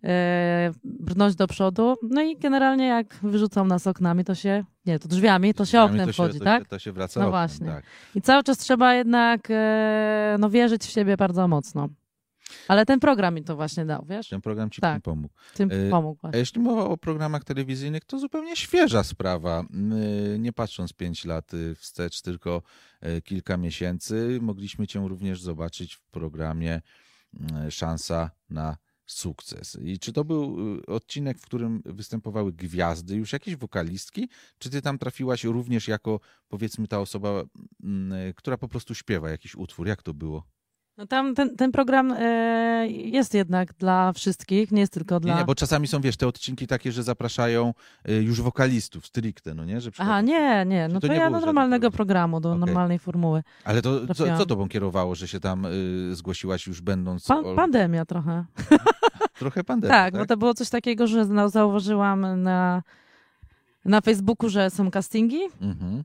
e, 0.03 0.71
brnąć 0.83 1.35
do 1.35 1.47
przodu. 1.47 1.95
No 2.09 2.21
i 2.21 2.37
generalnie 2.37 2.87
jak 2.87 3.19
wyrzucą 3.23 3.65
nas 3.65 3.87
oknami, 3.87 4.23
to 4.23 4.35
się, 4.35 4.63
nie, 4.85 4.99
to 4.99 5.07
drzwiami, 5.07 5.53
to 5.53 5.65
się 5.65 5.69
Drzwiami 5.69 5.89
oknem 5.91 6.07
to 6.07 6.13
wchodzi, 6.13 6.39
to 6.39 6.45
tak? 6.45 6.63
Się, 6.63 6.69
to 6.69 6.79
się 6.79 6.91
wraca 6.91 7.19
No 7.19 7.27
oknem, 7.27 7.39
właśnie. 7.39 7.67
Tak. 7.67 7.83
I 8.15 8.21
cały 8.21 8.43
czas 8.43 8.57
trzeba 8.57 8.93
jednak 8.93 9.47
e, 9.49 10.35
no, 10.39 10.49
wierzyć 10.49 10.83
w 10.83 10.89
siebie 10.89 11.17
bardzo 11.17 11.47
mocno. 11.47 11.89
Ale 12.67 12.85
ten 12.85 12.99
program 12.99 13.35
mi 13.35 13.43
to 13.43 13.55
właśnie 13.55 13.85
dał, 13.85 14.05
wiesz? 14.09 14.29
Ten 14.29 14.41
program 14.41 14.69
ci 14.69 14.81
Tak. 14.81 14.93
tym 14.95 15.01
pomógł. 15.01 15.33
Tym 15.53 15.71
E, 15.71 15.89
pomógł 15.89 16.21
właśnie. 16.21 16.39
jeśli 16.39 16.61
mowa 16.61 16.85
o 16.85 16.97
programach 16.97 17.43
telewizyjnych, 17.43 18.05
to 18.05 18.19
zupełnie 18.19 18.55
świeża 18.55 19.03
sprawa. 19.03 19.65
My, 19.69 20.37
Nie 20.39 20.53
patrząc 20.53 20.93
pięć 20.93 21.25
lat 21.25 21.53
y, 21.53 21.75
wstecz, 21.75 22.21
tylko 22.21 22.61
kilka 23.23 23.57
miesięcy, 23.57 24.39
mogliśmy 24.41 24.87
Cię 24.87 25.07
również 25.07 25.41
zobaczyć 25.41 25.95
w 25.95 26.01
programie 26.05 26.81
Szansa 27.69 28.31
na 28.49 28.77
sukces. 29.05 29.77
I 29.83 29.99
czy 29.99 30.13
to 30.13 30.23
był 30.25 30.57
odcinek, 30.87 31.39
w 31.39 31.45
którym 31.45 31.81
występowały 31.85 32.53
gwiazdy, 32.53 33.15
już 33.15 33.33
jakieś 33.33 33.55
wokalistki, 33.55 34.29
czy 34.59 34.69
Ty 34.69 34.81
tam 34.81 34.97
trafiłaś 34.97 35.43
również 35.43 35.87
jako, 35.87 36.19
powiedzmy, 36.47 36.87
ta 36.87 36.99
osoba, 36.99 37.43
która 38.35 38.57
po 38.57 38.67
prostu 38.67 38.95
śpiewa 38.95 39.29
jakiś 39.29 39.55
utwór? 39.55 39.87
Jak 39.87 40.03
to 40.03 40.13
było? 40.13 40.43
No 40.97 41.07
tam 41.07 41.35
ten, 41.35 41.55
ten 41.55 41.71
program 41.71 42.11
e, 42.17 42.87
jest 42.89 43.33
jednak 43.33 43.73
dla 43.73 44.13
wszystkich, 44.13 44.71
nie 44.71 44.81
jest 44.81 44.93
tylko 44.93 45.19
dla... 45.19 45.33
Nie, 45.33 45.39
nie, 45.39 45.45
bo 45.45 45.55
czasami 45.55 45.87
są, 45.87 46.01
wiesz, 46.01 46.17
te 46.17 46.27
odcinki 46.27 46.67
takie, 46.67 46.91
że 46.91 47.03
zapraszają 47.03 47.73
y, 48.09 48.13
już 48.23 48.41
wokalistów 48.41 49.05
stricte, 49.07 49.53
no 49.53 49.65
nie? 49.65 49.81
Że 49.81 49.91
Aha, 49.97 50.03
przychodzą- 50.21 50.25
nie, 50.27 50.65
nie. 50.65 50.87
No 50.87 50.99
to 50.99 51.07
to, 51.07 51.13
nie 51.13 51.19
ja 51.19 51.31
do 51.31 51.39
normalnego 51.39 51.91
programu, 51.91 52.39
do 52.39 52.49
Okej. 52.49 52.59
normalnej 52.59 52.99
formuły. 52.99 53.43
Ale 53.63 53.81
to 53.81 53.99
co, 53.99 54.05
Trafiłam. 54.05 54.37
co 54.37 54.45
tobą 54.45 54.67
kierowało, 54.69 55.15
że 55.15 55.27
się 55.27 55.39
tam 55.39 55.65
y, 55.65 56.15
zgłosiłaś 56.15 56.67
już 56.67 56.81
będąc 56.81 57.27
Pan, 57.27 57.43
pandemia 57.55 58.05
trochę. 58.05 58.45
trochę 59.39 59.63
pandemii, 59.63 59.91
Tak, 59.91 60.13
tak? 60.13 60.21
bo 60.21 60.25
to 60.27 60.37
było 60.37 60.53
coś 60.53 60.69
takiego, 60.69 61.07
że 61.07 61.49
zauważyłam 61.49 62.43
na, 62.43 62.83
na 63.85 64.01
Facebooku, 64.01 64.49
że 64.49 64.69
są 64.69 64.91
castingi 64.91 65.41
Mhm. 65.61 66.03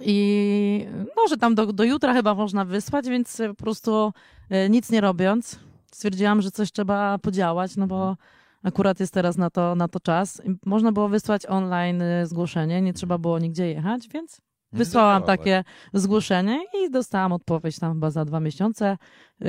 I 0.00 0.86
no, 1.16 1.28
że 1.28 1.36
tam 1.36 1.54
do, 1.54 1.72
do 1.72 1.84
jutra 1.84 2.14
chyba 2.14 2.34
można 2.34 2.64
wysłać, 2.64 3.08
więc 3.08 3.42
po 3.48 3.54
prostu 3.54 4.12
e, 4.50 4.68
nic 4.70 4.90
nie 4.90 5.00
robiąc 5.00 5.60
stwierdziłam, 5.92 6.42
że 6.42 6.50
coś 6.50 6.72
trzeba 6.72 7.18
podziałać, 7.18 7.76
no 7.76 7.86
bo 7.86 8.16
akurat 8.62 9.00
jest 9.00 9.14
teraz 9.14 9.36
na 9.36 9.50
to, 9.50 9.74
na 9.74 9.88
to 9.88 10.00
czas. 10.00 10.42
Można 10.66 10.92
było 10.92 11.08
wysłać 11.08 11.46
online 11.46 12.02
e, 12.02 12.26
zgłoszenie, 12.26 12.82
nie 12.82 12.92
trzeba 12.92 13.18
było 13.18 13.38
nigdzie 13.38 13.68
jechać, 13.68 14.08
więc 14.08 14.40
Wysłałam 14.72 15.22
takie 15.22 15.64
zgłoszenie 15.94 16.64
i 16.74 16.90
dostałam 16.90 17.32
odpowiedź 17.32 17.78
tam 17.78 17.92
chyba 17.92 18.10
za 18.10 18.24
dwa 18.24 18.40
miesiące. 18.40 18.96
Yy, 19.40 19.48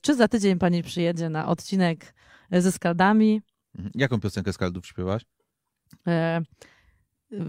czy 0.00 0.14
za 0.14 0.28
tydzień 0.28 0.58
pani 0.58 0.82
przyjedzie 0.82 1.28
na 1.28 1.48
odcinek 1.48 2.14
ze 2.52 2.72
skaldami? 2.72 3.42
Mhm. 3.74 3.92
Jaką 3.94 4.20
piosenkę 4.20 4.52
skaldów 4.52 4.86
śpiewasz? 4.86 5.22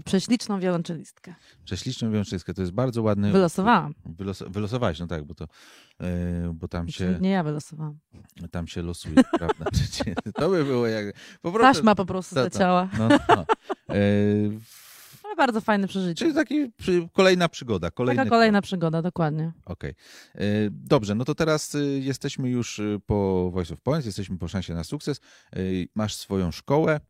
Prześliczną 0.04 0.60
wiolonczelistkę. 0.60 1.34
Prześliczną 1.64 2.10
wiążyczkę, 2.12 2.54
to 2.54 2.62
jest 2.62 2.72
bardzo 2.72 3.02
ładny... 3.02 3.32
Wylosowałam. 3.32 3.94
Wylos... 4.06 4.42
Wylosowałeś, 4.46 4.98
no 4.98 5.06
tak, 5.06 5.24
bo 5.24 5.34
to... 5.34 5.44
y, 5.44 5.46
bo 6.54 6.68
tam 6.68 6.84
Znaczy, 6.84 6.98
się, 6.98 7.18
Nie 7.20 7.30
ja 7.30 7.42
wylosowałam. 7.42 7.98
tam 8.50 8.66
się 8.66 8.82
losuje, 8.82 9.14
prawda? 9.38 9.64
To 10.34 10.48
by 10.50 10.64
było 10.64 10.86
jak... 10.86 11.14
Po 11.42 11.52
prostu... 11.52 11.74
Taśma 11.74 11.94
po 11.94 12.06
prostu 12.06 12.34
Ta- 12.34 12.40
zleciała. 12.40 12.88
No, 12.98 13.08
no. 13.08 13.44
Y, 13.94 14.58
Ale 15.24 15.36
bardzo 15.36 15.60
fajne 15.60 15.88
przeżycie. 15.88 16.14
Czyli 16.24 16.34
taki 16.34 16.72
przy... 16.76 17.08
kolejna 17.12 17.48
przygoda. 17.48 17.90
Kolejny 17.90 18.20
Taka 18.20 18.30
kolejna 18.30 18.62
przygoda, 18.62 19.02
dokładnie. 19.02 19.52
Okej. 19.64 19.94
E, 20.34 20.44
Dobrze, 20.70 21.14
no 21.14 21.24
to 21.24 21.34
teraz 21.34 21.76
jesteśmy 22.00 22.50
już 22.50 22.80
po 23.06 23.50
Voice 23.50 23.74
of 23.74 23.80
Points, 23.80 24.06
jesteśmy 24.06 24.38
po 24.38 24.48
szansie 24.48 24.74
na 24.74 24.84
sukces. 24.84 25.20
Masz 25.94 26.14
swoją 26.14 26.50
szkołę. 26.50 27.00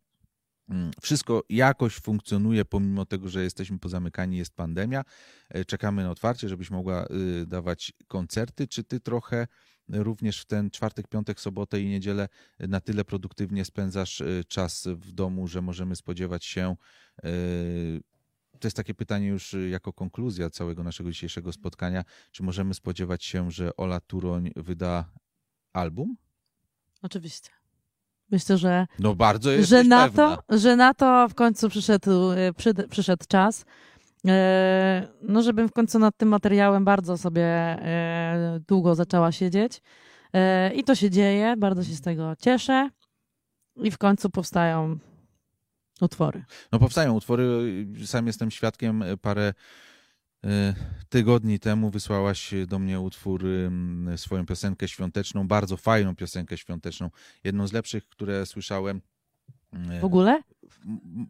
Mm, 0.68 0.90
Wszystko 1.02 1.44
jakoś 1.48 1.94
funkcjonuje, 1.94 2.64
pomimo 2.64 3.06
tego, 3.06 3.28
że 3.28 3.42
jesteśmy 3.42 3.78
pozamykani, 3.78 4.36
jest 4.36 4.54
pandemia. 4.54 5.04
E, 5.48 5.64
Czekamy 5.64 6.02
na 6.02 6.10
otwarcie, 6.10 6.48
żebyś 6.48 6.70
mogła 6.70 7.06
y, 7.06 7.46
dawać 7.46 7.92
koncerty. 8.08 8.68
Czy 8.68 8.84
ty 8.84 9.00
trochę 9.00 9.46
również 9.88 10.40
w 10.40 10.44
ten 10.44 10.70
czwartek, 10.70 11.08
piątek, 11.08 11.40
sobotę 11.40 11.80
i 11.80 11.88
niedzielę 11.88 12.28
na 12.58 12.80
tyle 12.80 13.04
produktywnie 13.04 13.64
spędzasz 13.64 14.20
y, 14.20 14.44
czas 14.48 14.86
w 14.86 15.12
domu, 15.12 15.48
że 15.48 15.62
możemy 15.62 15.96
spodziewać 15.96 16.44
się 16.44 16.76
y, 17.24 18.00
to 18.58 18.66
jest 18.68 18.76
takie 18.76 18.94
pytanie 18.94 19.26
już 19.26 19.54
y, 19.54 19.68
jako 19.68 19.92
konkluzja 19.92 20.50
całego 20.50 20.82
naszego 20.82 21.10
dzisiejszego 21.10 21.52
spotkania. 21.52 22.04
Czy 22.30 22.42
możemy 22.42 22.74
spodziewać 22.74 23.24
się, 23.24 23.50
że 23.50 23.76
Ola 23.76 24.00
Turoń 24.00 24.50
wyda 24.56 25.12
album? 25.72 26.16
Oczywiście. 27.02 27.57
Myślę, 28.30 28.58
że, 28.58 28.86
No 28.98 29.14
bardzo 29.14 29.50
jest 29.50 29.68
że, 29.68 29.84
na 29.84 30.08
to, 30.10 30.38
że 30.48 30.76
na 30.76 30.94
to 30.94 31.28
w 31.28 31.34
końcu 31.34 31.68
przyszedł, 31.68 32.32
yy, 32.32 32.52
przyd- 32.52 32.88
przyszedł 32.88 33.24
czas. 33.28 33.64
Yy, 34.24 34.32
No, 35.22 35.42
żebym 35.42 35.68
w 35.68 35.72
końcu 35.72 35.98
nad 35.98 36.16
tym 36.16 36.28
materiałem 36.28 36.84
bardzo 36.84 37.18
sobie 37.18 37.78
yy, 38.54 38.60
długo 38.68 38.94
zaczęła 38.94 39.32
siedzieć. 39.32 39.80
I 40.74 40.84
to 40.84 40.94
się 40.94 41.10
dzieje, 41.10 41.54
bardzo 41.56 41.84
się 41.84 41.92
z 41.94 42.00
tego 42.00 42.34
cieszę. 42.40 42.90
I 43.76 43.90
w 43.90 43.98
końcu 43.98 44.30
powstają 44.30 44.98
utwory. 46.00 46.44
No 46.72 46.78
powstają 46.78 47.14
utwory. 47.14 47.46
Sam 48.06 48.26
jestem 48.26 48.50
świadkiem 48.50 49.04
parę 49.22 49.54
tygodni 51.08 51.58
temu 51.58 51.90
wysłałaś 51.90 52.54
do 52.66 52.78
mnie 52.78 53.00
utwór, 53.00 53.44
swoją 54.16 54.46
piosenkę 54.46 54.88
świąteczną, 54.88 55.48
bardzo 55.48 55.76
fajną 55.76 56.16
piosenkę 56.16 56.58
świąteczną. 56.58 57.10
Jedną 57.44 57.66
z 57.66 57.72
lepszych, 57.72 58.08
które 58.08 58.46
słyszałem. 58.46 59.00
y, 59.96 60.00
W 60.00 60.04
ogóle? 60.04 60.42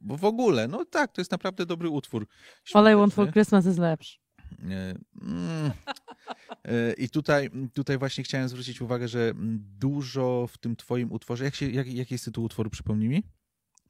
Bo 0.03 0.17
w 0.17 0.25
ogóle, 0.25 0.69
no 0.69 0.85
tak, 0.85 1.13
to 1.13 1.21
jest 1.21 1.31
naprawdę 1.31 1.67
dobry 1.67 1.89
utwór. 1.89 2.27
All 2.75 2.83
I 2.83 2.97
Want 2.97 3.13
świąteczny. 3.13 3.25
for 3.25 3.33
Christmas 3.33 3.67
jest 3.67 3.79
lepszy. 3.79 4.19
E, 4.71 4.95
mm. 5.23 5.71
E, 6.65 6.93
I 6.93 7.09
tutaj, 7.09 7.51
tutaj 7.75 7.99
właśnie 7.99 8.25
chciałem 8.25 8.49
zwrócić 8.49 8.81
uwagę, 8.81 9.09
że 9.09 9.33
dużo 9.79 10.47
w 10.53 10.59
tym 10.59 10.77
twoim 10.77 11.13
utworze, 11.13 11.45
jak 11.45 11.55
się, 11.55 11.71
jak, 11.71 11.87
jaki 11.87 12.15
jest 12.15 12.25
tytuł 12.25 12.45
utworu, 12.45 12.71
przypomnij 12.71 13.09
mi? 13.09 13.23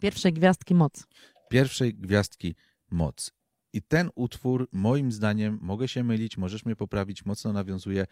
Pierwszej 0.00 0.32
gwiazdki 0.32 0.74
moc. 0.74 1.06
Pierwszej 1.50 1.94
gwiazdki 1.94 2.54
Moc. 2.90 3.32
I 3.72 3.82
ten 3.82 4.10
utwór, 4.14 4.68
moim 4.72 5.12
zdaniem, 5.12 5.58
mogę 5.62 5.88
się 5.88 6.04
mylić, 6.04 6.38
możesz 6.38 6.64
mnie 6.64 6.76
poprawić, 6.76 7.24
mocno 7.24 7.52
nawiązuje 7.52 8.06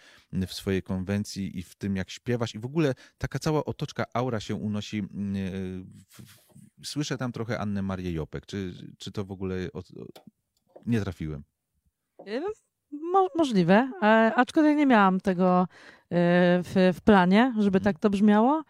w 0.47 0.53
swojej 0.53 0.83
konwencji 0.83 1.59
i 1.59 1.63
w 1.63 1.75
tym, 1.75 1.97
jak 1.97 2.11
śpiewasz. 2.11 2.55
I 2.55 2.59
w 2.59 2.65
ogóle 2.65 2.95
taka 3.19 3.39
cała 3.39 3.65
otoczka, 3.65 4.05
aura 4.15 4.41
się 4.41 4.55
unosi. 4.55 4.99
mm, 4.99 5.37
e, 5.37 5.51
Słyszę 6.85 7.19
tam 7.19 7.33
trochę 7.33 7.59
Annę 7.59 7.83
Marię 7.83 8.13
Jopek. 8.13 8.47
Czy, 8.47 8.73
czy 8.99 9.13
to 9.13 9.25
w 9.25 9.31
ogóle 9.33 9.57
o, 9.73 9.79
o, 9.79 9.83
nie 10.87 11.01
trafiłem? 11.01 11.43
Ym, 12.29 12.43
Mo- 13.13 13.29
możliwe, 13.37 13.91
e, 14.03 14.07
aczkolwiek 14.37 14.77
nie 14.77 14.87
miałam 14.87 15.21
tego 15.21 15.61
e, 15.63 15.67
w, 16.63 16.93
w 16.95 17.01
planie, 17.01 17.55
żeby 17.59 17.81
tak 17.81 17.99
to 17.99 18.11
brzmiało. 18.11 18.63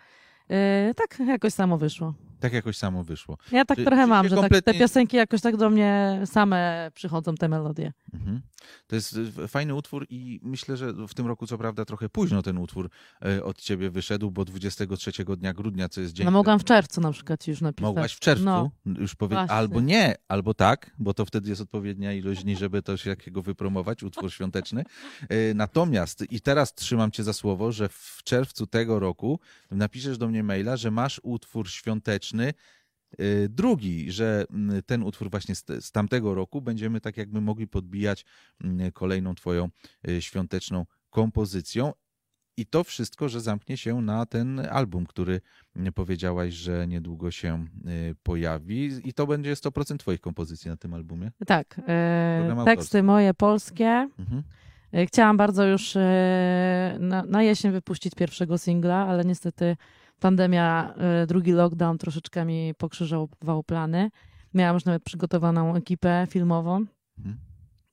E, 0.50 0.94
tak 0.94 1.18
jakoś 1.26 1.52
samo 1.52 1.78
wyszło. 1.78 2.14
Tak 2.40 2.52
jakoś 2.52 2.76
samo 2.76 3.04
wyszło. 3.04 3.38
Ja 3.52 3.64
tak 3.64 3.78
Czy- 3.78 3.84
trochę 3.84 4.02
czy 4.02 4.06
mam, 4.08 4.28
że 4.28 4.36
tak, 4.36 4.44
te 4.44 4.48
kompletnie- 4.48 4.78
piosenki 4.80 5.16
jakoś 5.16 5.40
tak 5.40 5.56
do 5.56 5.70
mnie 5.70 6.20
same 6.24 6.90
przychodzą, 6.94 7.34
te 7.34 7.48
melodie. 7.48 7.92
Mhm. 8.14 8.40
To 8.86 8.94
jest 8.96 9.16
y, 9.16 9.48
fajny 9.48 9.74
utwór 9.74 10.06
i 10.10 10.40
myślę, 10.42 10.76
że 10.76 10.92
w 10.92 11.14
tym 11.14 11.26
roku 11.26 11.46
co 11.46 11.58
prawda 11.58 11.84
trochę 11.84 12.08
późno 12.08 12.42
ten 12.42 12.58
utwór 12.58 12.90
e, 13.24 13.44
od 13.44 13.58
ciebie 13.60 13.90
wyszedł, 13.90 14.30
bo 14.30 14.44
23 14.44 15.12
dnia 15.36 15.54
grudnia, 15.54 15.88
co 15.88 16.00
jest 16.00 16.12
dzień... 16.12 16.24
No 16.24 16.30
mogłam 16.30 16.58
w 16.58 16.64
czerwcu 16.64 17.00
na 17.00 17.12
przykład 17.12 17.46
już 17.46 17.60
napisać. 17.60 17.82
Mogłaś 17.82 18.12
w 18.14 18.20
czerwcu 18.20 18.44
No, 18.44 18.70
już 18.98 19.14
powiedzieć, 19.14 19.50
albo 19.50 19.80
nie, 19.80 20.14
albo 20.28 20.54
tak, 20.54 20.90
bo 20.98 21.14
to 21.14 21.24
wtedy 21.24 21.48
jest 21.48 21.60
odpowiednia 21.60 22.12
ilość 22.12 22.44
dni, 22.44 22.56
żeby 22.56 22.82
coś 22.82 23.06
jakiego 23.06 23.42
wypromować, 23.42 24.02
utwór 24.02 24.32
świąteczny. 24.32 24.84
E, 25.28 25.54
Natomiast 25.54 26.32
i 26.32 26.40
teraz 26.40 26.74
trzymam 26.74 27.10
cię 27.10 27.24
za 27.24 27.32
słowo, 27.32 27.72
że 27.72 27.88
w 27.88 28.20
czerwcu 28.24 28.66
tego 28.66 28.98
roku 28.98 29.40
napiszesz 29.70 30.18
do 30.18 30.28
mnie 30.28 30.42
maila, 30.42 30.76
że 30.76 30.90
masz 30.90 31.20
utwór 31.22 31.70
świąteczny 31.70 32.25
e, 32.34 32.54
drugi, 33.48 34.12
że 34.12 34.44
mm, 34.50 34.82
ten 34.82 35.02
utwór 35.02 35.30
właśnie 35.30 35.54
z, 35.54 35.92
tamtego 35.92 36.34
roku 36.34 36.62
będziemy 36.62 37.00
tak 37.00 37.16
jakby 37.16 37.40
mogli 37.40 37.66
podbijać 37.66 38.24
mm, 38.64 38.92
kolejną 38.92 39.34
twoją 39.34 39.68
e, 40.08 40.22
świąteczną 40.22 40.86
kompozycją. 41.10 41.92
I 42.58 42.66
to 42.66 42.84
wszystko, 42.84 43.28
że 43.28 43.40
zamknie 43.40 43.76
się 43.76 44.00
na 44.00 44.26
ten 44.26 44.60
album, 44.70 45.06
który 45.06 45.40
mm, 45.76 45.92
powiedziałaś, 45.92 46.54
że 46.54 46.86
niedługo 46.86 47.30
się 47.30 47.66
y, 48.10 48.14
pojawi. 48.22 48.90
I 49.04 49.12
to 49.12 49.26
będzie 49.26 49.54
100% 49.54 49.96
Twoich 49.96 50.20
kompozycji 50.20 50.70
na 50.70 50.76
tym 50.76 50.94
albumie. 50.94 51.30
tak. 51.46 51.80
E, 51.88 52.64
teksty 52.64 53.02
moje 53.02 53.34
polskie. 53.34 54.08
Mhm. 54.18 54.42
E, 54.92 55.06
Chciałam 55.06 55.36
bardzo 55.36 55.66
już 55.66 55.96
e, 55.96 56.96
na, 57.00 57.22
na 57.22 57.42
jesień 57.42 57.72
wypuścić 57.72 58.14
pierwszego 58.14 58.58
singla, 58.58 59.06
ale 59.06 59.24
niestety 59.24 59.76
pandemia, 60.20 60.94
y, 61.22 61.26
drugi 61.26 61.52
lockdown 61.52 61.98
troszeczkę 61.98 62.44
mi 62.44 62.74
pokrzyżował 62.78 63.62
plany. 63.62 64.10
Miałam 64.54 64.74
już 64.74 64.84
nawet 64.84 65.02
przygotowaną 65.02 65.76
ekipę 65.76 66.26
filmową, 66.30 66.86
Mhm. 67.18 67.36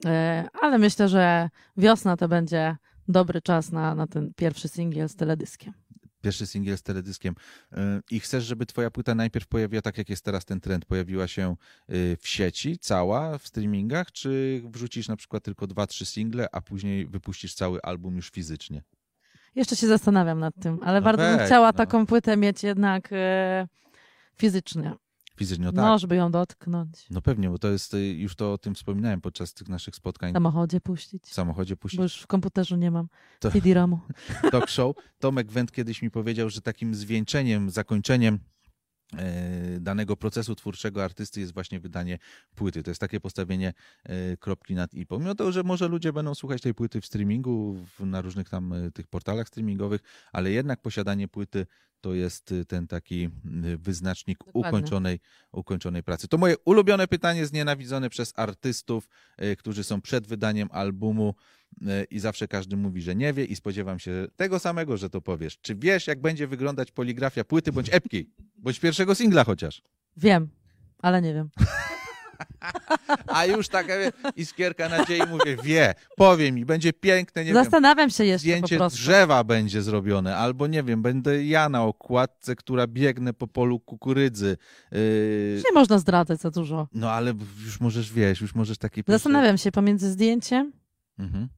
E, 0.06 0.48
ale 0.62 0.78
myślę, 0.78 1.10
że 1.10 1.50
wiosna 1.78 2.18
to 2.18 2.28
będzie 2.28 2.78
dobry 3.08 3.42
czas 3.42 3.72
na, 3.72 3.96
na 3.96 4.08
ten 4.08 4.34
pierwszy 4.36 4.68
singiel 4.68 5.10
z 5.10 5.16
teledyskiem. 5.16 5.74
Pierwszy 6.22 6.48
singiel 6.48 6.78
z 6.78 6.84
teledyskiem. 6.84 7.36
Y, 7.74 7.78
I 8.12 8.20
chcesz, 8.20 8.44
żeby 8.44 8.66
twoja 8.66 8.92
płyta 8.92 9.16
najpierw 9.16 9.48
pojawiła, 9.48 9.82
tak 9.82 9.98
jak 9.98 10.10
jest 10.10 10.26
teraz 10.26 10.46
ten 10.46 10.60
trend, 10.60 10.86
pojawiła 10.86 11.28
się 11.28 11.56
w 12.20 12.28
sieci, 12.28 12.78
cała, 12.80 13.38
w 13.38 13.48
streamingach, 13.48 14.12
czy 14.12 14.62
wrzucisz 14.66 15.08
na 15.08 15.16
przykład 15.16 15.44
tylko 15.44 15.68
dwa, 15.68 15.88
trzy 15.88 16.06
single, 16.06 16.48
a 16.52 16.62
później 16.62 17.08
wypuścisz 17.08 17.54
cały 17.56 17.82
album 17.82 18.16
już 18.16 18.30
fizycznie? 18.30 18.84
Jeszcze 19.56 19.76
się 19.76 19.88
zastanawiam 19.88 20.40
nad 20.40 20.54
tym, 20.62 20.80
ale 20.84 21.00
No 21.00 21.06
bardzo 21.06 21.24
bym 21.24 21.38
weź, 21.38 21.46
chciała 21.46 21.68
no. 21.68 21.74
taką 21.74 22.06
płytę 22.06 22.38
mieć 22.38 22.64
jednak 22.64 23.10
e, 23.12 23.68
fizycznie. 24.38 24.94
Fizycznie, 25.38 25.66
no 25.66 25.72
No, 25.72 25.82
tak. 25.84 26.00
żeby 26.00 26.16
ją 26.16 26.32
dotknąć. 26.32 27.06
No 27.10 27.22
pewnie, 27.22 27.50
bo 27.50 27.58
to 27.60 27.68
jest, 27.68 27.94
y, 27.94 28.08
już 28.14 28.36
to 28.36 28.54
o 28.54 28.58
tym 28.58 28.76
wspominałem 28.76 29.22
podczas 29.22 29.54
tych 29.54 29.70
naszych 29.70 29.96
spotkań 29.96 30.32
W 30.32 30.34
samochodzie 30.34 30.82
puścić. 30.82 31.24
w 31.24 31.34
samochodzie, 31.34 31.76
puścić 31.78 31.98
Bo 31.98 32.04
już 32.04 32.16
w 32.22 32.28
komputerze 32.28 32.78
nie 32.78 32.92
mam 32.92 33.08
To- 33.40 33.52
CD-ROMu. 33.52 34.00
talk 34.52 34.70
show. 34.70 34.96
Tomek 35.20 35.52
Wend 35.52 35.72
kiedyś 35.72 36.02
mi 36.02 36.12
powiedział, 36.12 36.50
że 36.50 36.62
takim 36.62 36.96
zwieńczeniem, 36.96 37.70
zakończeniem 37.70 38.40
danego 39.80 40.18
procesu 40.18 40.56
twórczego 40.56 41.04
artysty 41.04 41.40
jest 41.40 41.54
właśnie 41.54 41.80
wydanie 41.80 42.20
płyty. 42.56 42.84
To 42.84 42.92
jest 42.92 43.02
takie 43.02 43.20
postawienie 43.20 43.74
e, 44.04 44.38
kropki 44.38 44.76
nad 44.76 44.94
i. 44.94 45.06
Pomimo 45.06 45.36
tego, 45.36 45.52
że 45.52 45.64
może 45.64 45.88
ludzie 45.88 46.14
będą 46.14 46.36
słuchać 46.36 46.62
tej 46.62 46.74
płyty 46.74 47.02
w 47.02 47.06
streamingu, 47.06 47.86
na 48.00 48.22
różnych 48.22 48.50
tam 48.50 48.74
e, 48.74 48.92
tych 48.92 49.08
portalach 49.08 49.48
streamingowych, 49.48 50.02
ale 50.32 50.52
jednak 50.52 50.82
posiadanie 50.82 51.28
płyty 51.28 51.66
to 52.04 52.14
jest 52.14 52.52
e, 52.52 52.66
ten 52.66 52.88
taki 52.88 53.24
m, 53.24 53.78
wyznacznik 53.78 54.38
Dokładnie. 54.38 54.70
ukończonej, 54.70 55.20
ukończonej 55.52 56.04
pracy. 56.04 56.28
To 56.28 56.38
moje 56.38 56.56
ulubione 56.66 57.08
pytanie, 57.08 57.46
znienawidzone 57.46 58.10
przez 58.10 58.34
artystów, 58.36 59.10
e, 59.38 59.56
którzy 59.56 59.84
są 59.84 60.02
przed 60.02 60.28
wydaniem 60.28 60.70
albumu 60.72 61.36
i 62.10 62.20
zawsze 62.20 62.48
każdy 62.48 62.78
mówi, 62.78 63.02
że 63.02 63.16
nie 63.16 63.34
wie 63.34 63.46
i 63.46 63.56
spodziewam 63.56 64.00
się 64.00 64.28
tego 64.36 64.60
samego, 64.60 64.98
że 64.98 65.10
to 65.10 65.22
powiesz. 65.22 65.58
Czy 65.62 65.76
wiesz, 65.76 66.08
jak 66.08 66.22
będzie 66.22 66.48
wyglądać 66.48 66.92
poligrafia 66.92 67.44
płyty 67.44 67.72
bądź 67.72 67.90
epki? 67.94 68.30
Bądź 68.58 68.80
pierwszego 68.80 69.16
singla 69.16 69.44
chociaż. 69.44 69.82
Wiem, 70.18 70.50
ale 71.00 71.22
nie 71.22 71.34
wiem. 71.34 71.50
A 73.28 73.46
już 73.46 73.68
taka 73.68 73.94
wie, 74.00 74.12
iskierka 74.36 74.90
nadziei 74.90 75.22
mówię, 75.30 75.58
wie, 75.64 75.94
powie 76.18 76.52
mi, 76.52 76.66
będzie 76.66 76.94
piękne, 76.94 77.46
nie 77.46 77.54
wiem, 77.54 77.64
Zastanawiam 77.64 78.10
się 78.10 78.26
jeszcze 78.26 78.38
po 78.38 78.40
zdjęcie 78.40 78.78
prostu. 78.78 78.98
drzewa 78.98 79.44
będzie 79.44 79.82
zrobione, 79.82 80.38
albo 80.38 80.68
nie 80.68 80.84
wiem, 80.84 81.02
będę 81.02 81.44
ja 81.46 81.70
na 81.70 81.84
okładce, 81.84 82.56
która 82.56 82.88
biegnę 82.88 83.34
po 83.34 83.48
polu 83.48 83.80
kukurydzy. 83.80 84.58
Yy, 84.92 85.62
Nie 85.66 85.72
można 85.74 86.00
zdradzać 86.00 86.40
za 86.42 86.52
dużo. 86.52 86.88
no 86.94 87.12
ale 87.12 87.34
już 87.66 87.80
możesz, 87.80 88.14
wiesz, 88.14 88.42
już 88.42 88.56
możesz 88.56 88.78
taki 88.78 89.04
Zastanawiam 89.08 89.58
się 89.58 89.72
pomiędzy 89.72 90.10
zdjęciem 90.12 90.74
Mhm. 91.20 91.50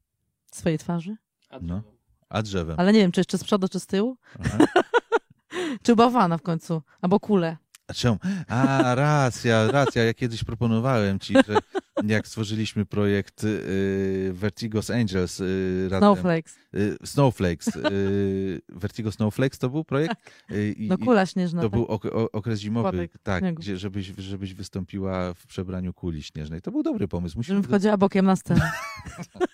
swojej 0.52 0.78
twarzy, 0.78 1.16
A 1.50 1.58
No. 1.60 1.82
A 2.28 2.42
drzewem. 2.42 2.76
ale 2.80 2.92
nie 2.92 2.98
wiem, 2.98 3.12
czy 3.12 3.20
jeszcze 3.20 3.38
z 3.38 3.44
przodu, 3.44 3.68
czy 3.68 3.80
z 3.80 3.86
tyłu, 3.86 4.16
czy 5.82 5.96
bałwana 5.96 6.38
w 6.38 6.42
końcu, 6.42 6.82
albo 7.00 7.20
kulę. 7.20 7.56
A 7.88 7.94
czemu? 7.94 8.16
A, 8.48 8.94
racja, 8.94 9.70
racja. 9.70 10.04
Ja 10.04 10.14
kiedyś 10.14 10.44
proponowałem 10.44 11.18
ci, 11.18 11.34
że 11.34 11.58
jak 12.06 12.28
stworzyliśmy 12.28 12.86
projekt 12.86 13.44
y, 13.44 14.32
Vertigo's 14.34 14.94
Angels 15.00 15.40
y, 15.40 15.88
razem, 15.90 16.00
Snowflakes. 16.14 16.56
y, 16.74 16.96
Snowflakes. 17.04 17.76
Y, 17.76 18.60
Vertigo 18.68 19.12
Snowflakes 19.12 19.58
to 19.58 19.68
był 19.70 19.84
projekt? 19.84 20.16
Y, 20.50 20.72
i- 20.78 20.88
No 20.88 20.98
kula 20.98 21.26
śnieżna. 21.26 21.62
To 21.62 21.68
tak. 21.70 21.78
był 21.80 21.86
okres 22.32 22.60
zimowy, 22.60 23.08
tak, 23.22 23.40
śniegu. 23.42 23.60
gdzie, 23.60 23.76
żebyś, 23.76 24.06
żebyś 24.06 24.54
wystąpiła 24.54 25.34
w 25.34 25.46
przebraniu 25.46 25.92
kuli 25.94 26.22
śnieżnej. 26.22 26.62
To 26.62 26.70
był 26.70 26.82
dobry 26.82 27.08
pomysł. 27.08 27.38
Musimy... 27.38 27.56
Żebym 27.56 27.68
wchodziła 27.70 27.96
bokiem 27.96 28.26
na 28.26 28.36
scenę. 28.36 28.70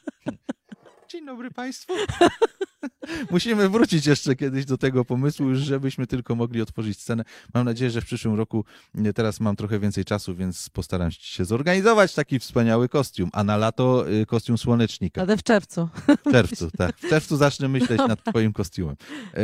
Dzień 1.10 1.26
dobry 1.26 1.50
Państwu. 1.50 1.92
Musimy 3.30 3.68
wrócić 3.68 4.06
jeszcze 4.06 4.36
kiedyś 4.36 4.64
do 4.64 4.78
tego 4.78 5.04
pomysłu, 5.04 5.54
żebyśmy 5.54 6.06
tylko 6.06 6.34
mogli 6.34 6.62
otworzyć 6.62 7.00
scenę. 7.00 7.24
Mam 7.54 7.64
nadzieję, 7.64 7.90
że 7.90 8.00
w 8.00 8.04
przyszłym 8.04 8.34
roku, 8.34 8.64
nie, 8.94 9.12
teraz 9.12 9.40
mam 9.40 9.56
trochę 9.56 9.78
więcej 9.78 10.04
czasu, 10.04 10.34
więc 10.34 10.68
postaram 10.68 11.10
się 11.10 11.44
zorganizować 11.44 12.14
taki 12.14 12.38
wspaniały 12.38 12.88
kostium. 12.88 13.30
A 13.32 13.44
na 13.44 13.56
lato 13.56 14.10
y, 14.10 14.26
kostium 14.26 14.58
słonecznika. 14.58 15.22
Ale 15.22 15.36
w 15.36 15.42
czerwcu. 15.42 15.88
W 16.26 16.32
czerwcu, 16.32 16.70
tak. 16.70 16.96
W 16.96 17.08
czerwcu 17.08 17.36
zacznę 17.36 17.68
myśleć 17.68 17.98
nad 18.08 18.24
Twoim 18.24 18.52
kostiumem. 18.52 18.96
E, 19.34 19.38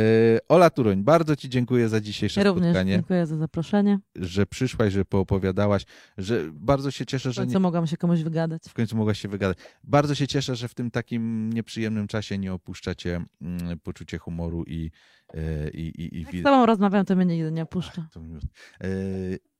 Ola 0.49 0.69
Turoń, 0.69 1.03
bardzo 1.03 1.35
Ci 1.35 1.49
dziękuję 1.49 1.89
za 1.89 2.01
dzisiejsze 2.01 2.41
Ja 2.41 2.47
również 2.47 2.69
spotkanie, 2.69 2.91
dziękuję 2.93 3.25
za 3.27 3.37
zaproszenie. 3.37 3.99
że 4.15 4.45
przyszłaś, 4.45 4.93
że 4.93 5.05
poopowiadałaś, 5.05 5.83
że 6.17 6.43
bardzo 6.53 6.91
się 6.91 7.05
cieszę, 7.05 7.29
W 7.29 7.33
że 7.33 7.41
nie, 7.41 7.45
końcu 7.47 7.59
mogłam 7.59 7.87
się 7.87 7.97
komuś 7.97 8.21
wygadać. 8.21 8.61
w 8.69 8.73
końcu 8.73 8.95
mogłaś 8.97 9.19
się 9.19 9.27
wygadać. 9.27 9.57
Bardzo 9.83 10.15
się 10.15 10.27
cieszę, 10.27 10.55
że 10.55 10.67
w 10.67 10.73
tym 10.73 10.91
takim 10.91 11.53
nieprzyjemnym 11.53 12.07
czasie 12.07 12.37
nie 12.37 12.53
opuszczacie 12.53 13.21
mm, 13.41 13.68
poczucie 13.77 14.17
humoru 14.17 14.63
i, 14.63 14.91
e, 15.33 15.69
i, 15.69 16.01
i, 16.01 16.17
i 16.17 16.21
Jak 16.21 16.35
z 16.35 16.43
tobą 16.43 16.65
rozmawiam, 16.65 17.05
to 17.05 17.15
mnie 17.15 17.25
nigdy 17.25 17.51
nie 17.51 17.63
opuszcza. 17.63 18.07
to 18.11 18.21
miło. 18.21 18.39
E, 18.83 18.87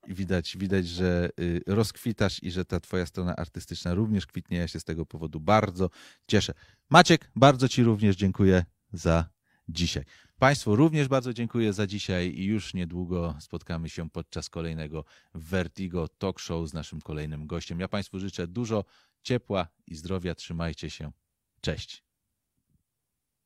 widać, 0.08 0.58
widać, 0.58 0.88
że 0.88 1.30
y, 1.39 1.62
rozkwitasz 1.67 2.43
i 2.43 2.52
że 2.52 2.65
ta 2.65 2.80
twoja 2.80 3.06
strona 3.06 3.36
artystyczna 3.36 3.93
również 3.93 4.26
kwitnie. 4.28 4.58
Ja 4.58 4.67
się 4.67 4.80
z 4.80 4.84
tego 4.84 5.06
powodu 5.06 5.39
bardzo 5.39 5.89
cieszę. 6.28 6.54
Maciek, 6.89 7.32
bardzo 7.36 7.67
ci 7.69 7.84
również 7.84 8.15
dziękuję 8.15 8.65
za 8.93 9.30
dzisiaj. 9.69 10.04
Państwu 10.39 10.76
również 10.76 11.08
bardzo 11.08 11.34
dziękuję 11.34 11.74
za 11.74 11.88
dzisiaj 11.88 12.34
i 12.36 12.45
już 12.45 12.74
niedługo 12.74 13.36
spotkamy 13.39 13.89
się 13.89 14.10
podczas 14.10 14.50
kolejnego 14.50 15.06
Vertigo 15.34 16.08
Talk 16.08 16.39
Show 16.39 16.69
z 16.69 16.74
naszym 16.74 17.02
kolejnym 17.02 17.48
gościem. 17.48 17.80
Ja 17.80 17.88
Państwu 17.88 18.19
życzę 18.19 18.48
dużo 18.48 18.86
ciepła 19.24 19.67
i 19.88 19.95
zdrowia. 19.95 20.36
Trzymajcie 20.36 20.89
się. 20.89 21.12
Cześć. 21.62 22.09